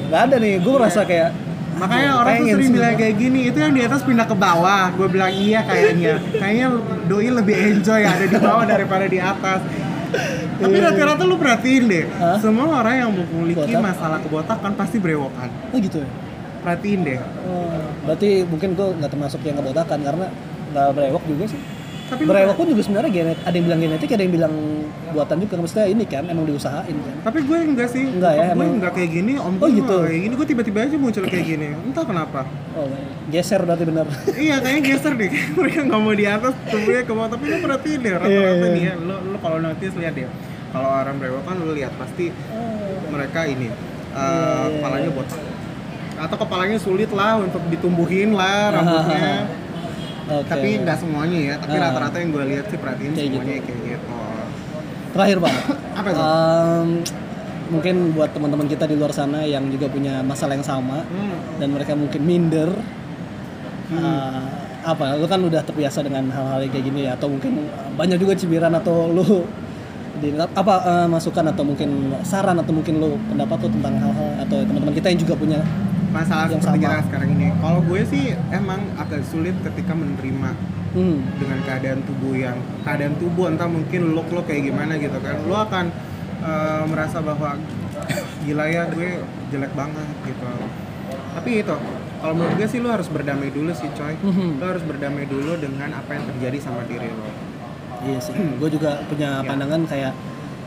nggak 0.08 0.20
ada 0.30 0.36
nih. 0.38 0.54
Gue 0.60 0.72
merasa 0.76 1.00
kayak 1.02 1.30
makanya 1.74 2.10
"Aduh, 2.14 2.20
orang 2.22 2.34
tuh 2.38 2.46
sering 2.54 2.68
sih. 2.70 2.74
bilang 2.78 2.92
gua." 2.94 3.00
kayak 3.02 3.14
gini 3.18 3.40
itu 3.50 3.58
yang 3.58 3.72
di 3.74 3.82
atas 3.82 4.00
pindah 4.06 4.26
ke 4.28 4.36
bawah. 4.36 4.84
Gue 4.94 5.08
bilang 5.10 5.32
iya 5.32 5.60
kayaknya. 5.64 6.14
Kayaknya 6.38 6.66
doi 7.10 7.28
lebih 7.32 7.54
enjoy 7.56 8.00
ada 8.04 8.24
di 8.24 8.36
bawah 8.38 8.64
daripada 8.64 9.04
di 9.08 9.18
atas. 9.18 9.60
Tapi 10.54 10.78
Iya. 10.78 10.86
rata-rata 10.94 11.26
lu 11.26 11.34
perhatiin 11.34 11.84
deh. 11.90 12.04
Hah? 12.22 12.38
semua 12.38 12.70
orang 12.70 12.94
yang 12.94 13.10
memiliki 13.10 13.74
masalah 13.74 14.22
kebotakan 14.22 14.72
pasti 14.78 15.02
berewokan. 15.02 15.50
Oh 15.74 15.78
gitu 15.82 15.98
ya 15.98 16.23
perhatiin 16.64 17.00
deh 17.02 17.18
Oh, 17.44 17.76
berarti 18.02 18.28
mungkin 18.42 18.72
gue 18.72 18.88
nggak 18.94 19.10
termasuk 19.10 19.40
yang 19.40 19.56
ngebotakan 19.56 20.00
karena 20.00 20.26
nggak 20.70 20.88
berewok 20.90 21.22
juga 21.24 21.44
sih. 21.46 21.60
tapi 22.04 22.20
Berewok 22.22 22.54
pun 22.54 22.66
juga 22.66 22.82
sebenarnya 22.82 23.10
genet, 23.10 23.38
ada 23.40 23.54
yang 23.54 23.64
bilang 23.64 23.80
genetik, 23.80 24.08
ada 24.10 24.20
yang 24.20 24.34
bilang 24.34 24.54
buatan 25.10 25.36
juga. 25.38 25.54
Maksudnya 25.56 25.86
ini 25.86 26.04
kan 26.04 26.24
emang 26.26 26.44
diusahain 26.44 26.92
kan. 26.94 27.16
tapi 27.22 27.38
gue 27.40 27.58
enggak 27.64 27.88
sih 27.88 28.04
Enggak 28.06 28.32
ya, 28.34 28.44
gue 28.44 28.54
emang- 28.54 28.76
enggak 28.76 28.92
kayak 28.92 29.10
gini 29.10 29.32
om 29.36 29.54
Oh, 29.56 29.68
gitu. 29.70 29.96
kayak 30.02 30.20
gini 30.20 30.34
gue 30.34 30.46
tiba-tiba 30.46 30.78
aja 30.82 30.96
muncul 30.96 31.22
kayak 31.22 31.46
gini 31.46 31.68
entah 31.72 32.04
kenapa 32.04 32.40
Oh, 32.72 32.88
geser 33.26 33.60
berarti 33.62 33.84
benar. 33.84 34.04
iya 34.38 34.56
kayaknya 34.58 34.82
geser 34.84 35.12
deh 35.14 35.30
mereka 35.56 35.80
nggak 35.82 36.00
mau 36.02 36.12
di 36.12 36.26
atas 36.26 36.52
tumbuhnya 36.66 37.02
ke 37.02 37.12
bawah 37.14 37.28
tapi 37.30 37.44
lu 37.46 37.56
perhatiin 37.58 37.98
deh 37.98 38.10
rata-rata 38.12 38.30
Iya, 38.30 38.50
iya. 38.52 38.68
nih 38.68 38.82
ya 38.84 38.94
lu, 38.98 39.14
lu 39.24 39.36
kalau 39.38 39.58
notice 39.58 39.94
lihat 39.94 40.12
deh 40.14 40.28
kalau 40.70 40.88
orang 40.92 41.16
berewokan 41.16 41.54
lu 41.56 41.72
lihat 41.72 41.92
pasti 41.94 42.26
mereka 43.06 43.40
ini 43.44 43.68
uh, 43.68 43.74
Iya, 44.12 44.28
iya, 44.60 44.64
kepalanya 44.74 45.06
iya. 45.06 45.16
botak 45.16 45.40
atau 46.24 46.36
kepalanya 46.36 46.76
sulit 46.76 47.10
lah 47.10 47.38
untuk 47.38 47.60
ditumbuhin 47.68 48.32
lah 48.32 48.70
rambutnya 48.74 49.44
Oke. 50.24 50.48
tapi 50.48 50.68
nggak 50.80 50.96
semuanya 50.96 51.38
ya 51.38 51.54
tapi 51.60 51.76
Ah. 51.76 51.82
rata-rata 51.84 52.16
yang 52.16 52.30
gue 52.32 52.44
lihat 52.48 52.64
sih 52.66 52.78
perhatiin 52.80 53.12
Kayak 53.12 53.28
semuanya 53.30 53.54
gitu. 53.54 53.66
kayak 53.66 53.80
gitu 53.86 54.12
Terakhir 55.14 55.36
pak, 55.38 55.54
apa 56.00 56.08
itu 56.08 56.18
Em, 56.18 56.88
mungkin 57.66 57.94
buat 58.10 58.30
teman-teman 58.30 58.66
kita 58.66 58.84
di 58.84 58.94
luar 58.94 59.08
sana 59.10 59.44
yang 59.44 59.68
juga 59.68 59.86
punya 59.86 60.20
masalah 60.20 60.52
yang 60.52 60.66
sama 60.66 61.00
Hmm. 61.02 61.38
dan 61.56 61.68
mereka 61.70 61.94
mungkin 61.94 62.20
minder. 62.20 62.70
Hmm. 63.84 64.00
eh, 64.00 64.42
apa? 64.82 65.14
Lu 65.14 65.24
kan 65.24 65.40
udah 65.40 65.62
terbiasa 65.62 66.02
dengan 66.02 66.28
hal-hal 66.28 66.66
kayak 66.66 66.82
gini 66.82 67.06
ya? 67.06 67.14
Atau 67.14 67.30
mungkin 67.30 67.62
banyak 67.94 68.18
juga 68.18 68.34
cibiran 68.34 68.74
atau 68.74 69.06
lu 69.08 69.22
di 70.20 70.34
apa 70.34 70.74
eh, 70.82 71.06
masukan 71.06 71.46
atau 71.48 71.62
mungkin 71.62 71.90
saran 72.20 72.58
atau 72.58 72.72
mungkin 72.72 72.98
lu 72.98 73.14
pendapat 73.26 73.56
lu 73.60 73.68
tentang 73.70 73.94
hal-hal 73.96 74.30
atau 74.40 74.56
teman-teman 74.62 74.94
kita 74.94 75.06
yang 75.08 75.20
juga 75.20 75.34
punya 75.34 75.58
masalah 76.14 76.46
Yang 76.46 76.62
seperti 76.62 76.78
sama. 76.78 76.84
kita 76.86 76.98
sekarang 77.04 77.28
ini 77.32 77.46
kalau 77.58 77.80
gue 77.82 78.00
sih 78.06 78.24
emang 78.50 78.80
agak 78.96 79.22
sulit 79.24 79.54
ketika 79.60 79.92
menerima 79.92 80.50
Hmm. 80.94 81.26
dengan 81.36 81.58
keadaan 81.60 82.06
tubuh 82.06 82.38
yang 82.38 82.54
keadaan 82.80 83.18
tubuh 83.18 83.50
entah 83.50 83.66
mungkin 83.66 84.14
look 84.14 84.30
lo 84.30 84.40
kayak 84.40 84.62
gimana 84.64 84.94
gitu 84.94 85.18
kan 85.18 85.42
lo 85.42 85.58
akan 85.60 85.90
eh, 86.40 86.82
merasa 86.86 87.18
bahwa 87.18 87.58
gila 88.40 88.64
ya 88.64 88.86
gue 88.86 89.18
jelek 89.48 89.74
banget 89.74 90.06
gitu 90.22 90.46
tapi 91.34 91.50
itu 91.58 91.76
kalau 92.16 92.32
menurut 92.32 92.54
gue 92.54 92.68
sih 92.68 92.78
lo 92.78 92.88
harus 92.88 93.08
berdamai 93.08 93.50
dulu 93.50 93.74
sih 93.74 93.90
coy 93.90 94.14
Mhm. 94.14 94.48
lo 94.56 94.66
harus 94.68 94.82
berdamai 94.82 95.26
dulu 95.26 95.58
dengan 95.58 95.90
apa 95.92 96.14
yang 96.14 96.24
terjadi 96.28 96.58
sama 96.62 96.86
diri 96.86 97.10
lo 97.10 97.26
Iya 97.96 98.20
sih. 98.20 98.36
Gue 98.36 98.68
juga 98.68 99.00
punya 99.04 99.40
Iya. 99.40 99.48
pandangan 99.48 99.82
kayak 99.86 100.12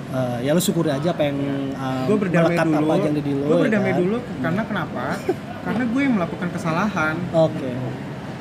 eh, 0.09 0.37
ya 0.41 0.51
lu 0.51 0.59
syukuri 0.59 0.89
aja 0.89 1.09
apa 1.09 1.23
yang 1.23 1.37
uh, 1.73 2.05
gue 2.05 2.17
berdamai 2.17 2.55
dulu 2.55 2.87
apa 2.87 3.03
yang 3.03 3.15
di 3.15 3.23
lu. 3.27 3.41
gue 3.41 3.51
ya 3.51 3.61
berdamai 3.61 3.91
kan? 3.91 3.99
dulu 3.99 4.17
karena 4.39 4.61
kenapa 4.63 5.03
karena 5.65 5.83
gue 5.83 6.01
yang 6.01 6.13
melakukan 6.15 6.49
kesalahan 6.49 7.15
Oke. 7.31 7.71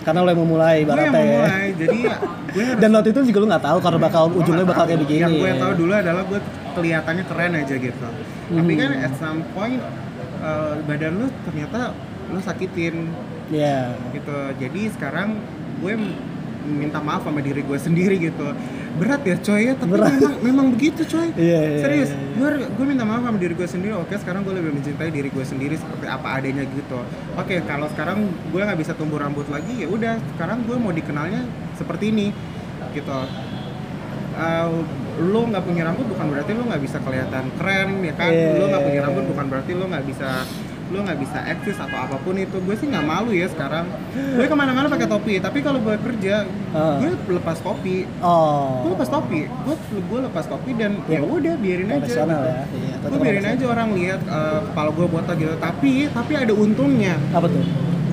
Karena 0.00 0.22
lo 0.22 0.30
yang 0.30 0.38
memulai 0.40 0.76
gue 0.80 0.94
yang 0.94 1.10
ya. 1.10 1.18
memulai 1.18 1.66
jadi 1.74 1.98
ya, 2.00 2.16
gue 2.46 2.62
harus 2.68 2.78
Dan 2.78 2.90
waktu 2.92 3.08
itu 3.10 3.20
juga 3.26 3.38
lu 3.40 3.46
nggak 3.48 3.64
tahu 3.64 3.78
kalau 3.80 3.98
bakal 3.98 4.22
Gua 4.28 4.38
ujungnya 4.38 4.62
bakal 4.64 4.84
tahu. 4.84 4.88
kayak 4.88 5.00
begini. 5.02 5.20
Yang 5.20 5.34
gue 5.34 5.50
ya. 5.50 5.56
tahu 5.58 5.72
dulu 5.74 5.92
adalah 5.92 6.22
gue 6.22 6.40
kelihatannya 6.72 7.24
keren 7.26 7.52
aja 7.56 7.74
gitu. 7.74 8.06
Tapi 8.46 8.72
Hmm. 8.72 8.78
kan 8.78 8.90
at 9.02 9.12
some 9.18 9.40
point 9.50 9.82
uh, 10.38 10.78
badan 10.86 11.12
lu 11.16 11.26
ternyata 11.42 11.90
lu 12.28 12.38
sakitin 12.38 13.10
Iya. 13.46 13.98
gitu. 14.12 14.38
Jadi 14.56 14.80
sekarang 14.90 15.42
gue 15.78 15.92
minta 16.66 16.98
maaf 16.98 17.22
sama 17.22 17.38
diri 17.38 17.62
gue 17.62 17.78
sendiri 17.78 18.18
gitu. 18.18 18.50
Berat 18.98 19.22
ya 19.22 19.36
coy 19.38 19.70
ya, 19.70 19.74
tapi 19.78 19.94
Berat. 19.94 20.12
memang 20.18 20.34
memang 20.42 20.66
begitu 20.74 21.06
coy. 21.06 21.30
Iya, 21.38 21.60
iya, 21.62 21.80
Serius, 21.80 22.10
iya, 22.10 22.18
iya. 22.18 22.34
gue 22.36 22.48
gue 22.74 22.86
minta 22.86 23.04
maaf 23.06 23.22
sama 23.22 23.38
diri 23.38 23.54
gue 23.54 23.68
sendiri. 23.68 23.94
Oke, 23.94 24.14
sekarang 24.18 24.42
gue 24.42 24.54
lebih 24.58 24.72
mencintai 24.74 25.10
diri 25.14 25.28
gue 25.30 25.44
sendiri 25.44 25.74
seperti 25.78 26.06
apa 26.10 26.28
adanya 26.42 26.64
gitu. 26.66 27.00
Oke, 27.38 27.62
kalau 27.64 27.86
sekarang 27.94 28.26
gue 28.50 28.60
nggak 28.60 28.78
bisa 28.82 28.92
tumbuh 28.98 29.22
rambut 29.22 29.46
lagi, 29.48 29.84
ya 29.84 29.88
udah. 29.88 30.18
Sekarang 30.34 30.66
gue 30.66 30.76
mau 30.76 30.90
dikenalnya 30.90 31.46
seperti 31.78 32.10
ini, 32.10 32.26
gitu. 32.92 33.20
Uh, 34.36 34.84
lo 35.16 35.48
nggak 35.48 35.64
punya 35.64 35.88
rambut 35.88 36.04
bukan 36.12 36.28
berarti 36.28 36.52
lo 36.52 36.68
nggak 36.68 36.82
bisa 36.84 37.00
kelihatan 37.00 37.44
keren 37.56 38.04
ya 38.04 38.12
kan? 38.12 38.28
Iya, 38.28 38.60
Lo 38.60 38.64
nggak 38.68 38.84
punya 38.84 39.00
iya, 39.00 39.06
rambut 39.08 39.24
iya. 39.24 39.30
bukan 39.32 39.46
berarti 39.48 39.72
lo 39.72 39.84
nggak 39.88 40.04
bisa 40.04 40.28
lo 40.86 41.02
nggak 41.02 41.18
bisa 41.18 41.38
eksis 41.44 41.74
atau 41.76 41.98
apa 41.98 42.14
pun 42.16 42.34
itu 42.34 42.56
gue 42.56 42.74
sih 42.74 42.86
nggak 42.86 43.02
malu 43.02 43.30
ya 43.30 43.46
sekarang 43.46 43.90
gue 44.14 44.44
ke 44.44 44.54
mana-mana 44.54 44.86
pakai 44.86 45.04
topi 45.04 45.34
tapi 45.38 45.58
kalau 45.58 45.78
gue 45.78 45.94
kerja 45.96 46.46
Ah. 46.70 47.00
gue 47.00 47.08
lepas 47.32 47.58
topi 47.58 48.04
Oh. 48.20 48.84
gue 48.84 48.90
lepas 48.92 49.08
topi 49.08 49.40
gue 49.46 49.74
gue 49.82 50.18
lepas 50.22 50.44
topi 50.44 50.70
dan 50.72 51.00
Ya, 51.06 51.18
ya 51.18 51.20
udah 51.22 51.54
biarin 51.56 51.88
aja 51.88 52.04
gitu. 52.04 52.20
ya. 52.20 52.62
Iya. 52.68 52.94
gue 53.02 53.18
biarin 53.18 53.46
aja 53.48 53.64
orang 53.66 53.88
lihat 53.92 54.20
eh, 54.22 54.60
kepala 54.64 54.90
gue 54.90 55.06
botak 55.06 55.34
gitu 55.36 55.54
tapi 55.56 55.92
tapi 56.08 56.32
ada 56.34 56.52
untungnya 56.52 57.14
Apa 57.30 57.46
tuh? 57.46 57.64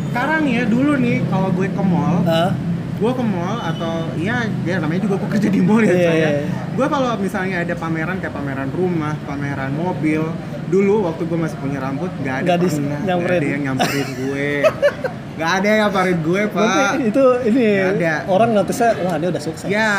sekarang 0.09 0.45
ya 0.45 0.63
dulu 0.63 0.93
nih 0.95 1.21
kalau 1.27 1.49
gue 1.49 1.67
ke 1.67 1.83
mall 1.83 2.21
Hah? 2.23 2.53
gue 2.93 3.11
ke 3.11 3.23
mall 3.23 3.57
atau 3.59 3.93
ya 4.15 4.35
ya 4.61 4.77
namanya 4.77 5.01
juga 5.03 5.17
gue 5.17 5.29
kerja 5.31 5.49
di 5.49 5.59
mall 5.59 5.81
ya 5.81 5.89
Iya, 5.89 6.05
saya 6.07 6.15
iya. 6.15 6.29
gue 6.71 6.87
kalau 6.87 7.09
misalnya 7.17 7.57
ada 7.61 7.75
pameran 7.75 8.17
kayak 8.17 8.31
pameran 8.31 8.69
rumah 8.71 9.13
pameran 9.23 9.73
mobil 9.73 10.23
dulu 10.73 11.05
waktu 11.05 11.21
gue 11.23 11.37
masih 11.37 11.57
punya 11.59 11.79
rambut 11.79 12.09
nggak 12.17 12.35
ada 12.39 12.53
pernah 12.57 12.99
nyamperin. 13.05 13.37
ada 13.37 13.47
yang 13.47 13.63
nyamperin 13.63 14.07
gue 14.15 14.47
nggak 15.33 15.51
ada 15.51 15.65
yang 15.67 15.79
nyamperin 15.83 16.17
gue 16.19 16.41
Berarti 16.43 16.77
pak 16.81 16.91
itu 17.03 17.23
ini 17.45 17.65
Nggak 17.75 17.93
ada. 17.95 18.13
orang 18.27 18.49
notice 18.51 18.81
wah 18.99 19.15
dia 19.15 19.29
udah 19.29 19.43
sukses. 19.43 19.67
ya 19.67 19.93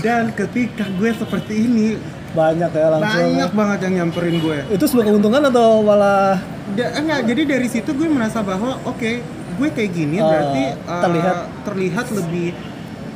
dan 0.00 0.22
ketika 0.32 0.84
gue 0.90 1.10
seperti 1.12 1.54
ini 1.58 1.88
Banyak 2.32 2.68
ya 2.70 2.88
langsung. 2.90 3.16
banyak 3.32 3.50
banget 3.50 3.78
yang 3.80 3.94
nyamperin 3.98 4.36
gue 4.38 4.58
Itu 4.70 4.84
sebuah 4.86 5.04
keuntungan 5.06 5.42
atau 5.42 5.80
malah 5.80 6.36
Da- 6.70 6.92
enggak 6.94 7.20
jadi 7.24 7.42
dari 7.46 7.64
situ 7.66 7.90
gue 7.90 8.04
merasa 8.06 8.40
bahwa 8.40 8.76
oke 8.82 9.10
gue 9.56 9.68
kayak 9.70 9.90
gini 9.90 10.16
Oh, 10.16 10.28
berarti 10.28 10.62
uh, 10.82 11.02
terlihat. 11.02 11.36
terlihat 11.62 12.06
lebih 12.10 12.48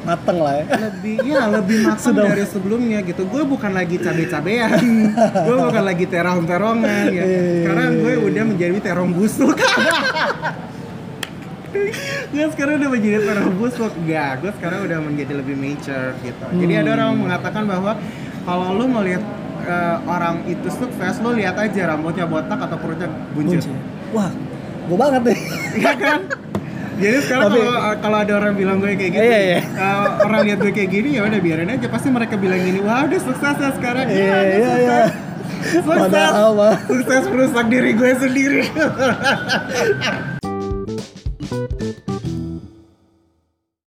mateng 0.03 0.39
lah 0.39 0.55
ya? 0.57 0.65
lebih 0.83 1.17
ya 1.21 1.43
lebih 1.51 1.85
Sudah. 1.95 2.25
dari 2.31 2.45
sebelumnya 2.45 2.99
gitu 3.03 3.23
gue 3.23 3.43
bukan 3.45 3.71
lagi 3.71 3.97
cabe-cabean 3.97 4.81
gue 5.47 5.57
bukan 5.59 5.83
lagi 5.83 6.05
terong-terongan 6.07 7.05
ya 7.11 7.21
Iya. 7.21 7.43
sekarang 7.63 7.91
gue 7.99 8.15
udah 8.25 8.45
menjadi 8.47 8.79
terong 8.83 9.13
busuk 9.13 9.57
gue 12.31 12.45
sekarang 12.49 12.75
udah 12.77 12.91
menjadi 12.91 13.19
terong 13.25 13.55
busuk 13.57 13.93
enggak 13.97 14.33
gue 14.41 14.51
sekarang 14.53 14.81
udah 14.83 14.99
menjadi 15.01 15.33
lebih 15.37 15.55
mature 15.55 16.15
gitu 16.21 16.45
jadi 16.57 16.73
ada 16.77 16.91
Hmm. 16.91 16.97
orang 16.97 17.11
mengatakan 17.21 17.63
bahwa 17.65 17.93
kalau 18.41 18.69
lu 18.73 18.87
melihat 18.89 19.23
eh, 19.61 19.97
orang 20.05 20.43
itu 20.47 20.67
sukses 20.69 21.21
lu 21.21 21.31
lihat 21.33 21.55
aja 21.55 21.81
rambutnya 21.87 22.25
botak 22.25 22.57
atau 22.59 22.75
perutnya 22.75 23.07
buncit. 23.31 23.69
Wah, 24.11 24.33
gue 24.83 24.97
banget 24.97 25.23
nih. 25.23 25.39
Iya 25.77 25.93
kan? 25.95 26.21
Jadi 27.01 27.17
sekarang 27.25 27.45
Tapi- 27.49 27.59
kalau 27.59 27.81
kalau 27.99 28.19
ada 28.21 28.33
orang 28.37 28.53
bilang 28.55 28.77
gue 28.79 28.93
kayak 28.93 29.13
gitu, 29.13 29.25
Iya, 29.25 29.39
iya. 29.41 29.61
eh, 29.65 30.07
orang 30.21 30.41
lihat 30.45 30.59
gue 30.61 30.73
kayak 30.73 30.91
gini 30.91 31.09
ya 31.17 31.25
udah 31.25 31.41
biarin 31.41 31.69
aja. 31.69 31.87
Pasti 31.89 32.09
mereka 32.09 32.37
bilang 32.37 32.61
gini, 32.61 32.79
wah 32.79 33.03
udah 33.03 33.21
sukses 33.21 33.57
ya 33.57 33.71
sekarang. 33.73 34.07
Iya, 34.07 34.21
udah 34.29 34.43
iya, 34.45 34.73
iya. 34.77 35.01
sukses. 35.65 35.85
Padahal 35.85 36.49
mah. 36.53 36.77
Sukses 36.85 37.25
merusak 37.27 37.67
diri 37.69 37.91
gue 37.93 38.11
sendiri. 38.15 38.63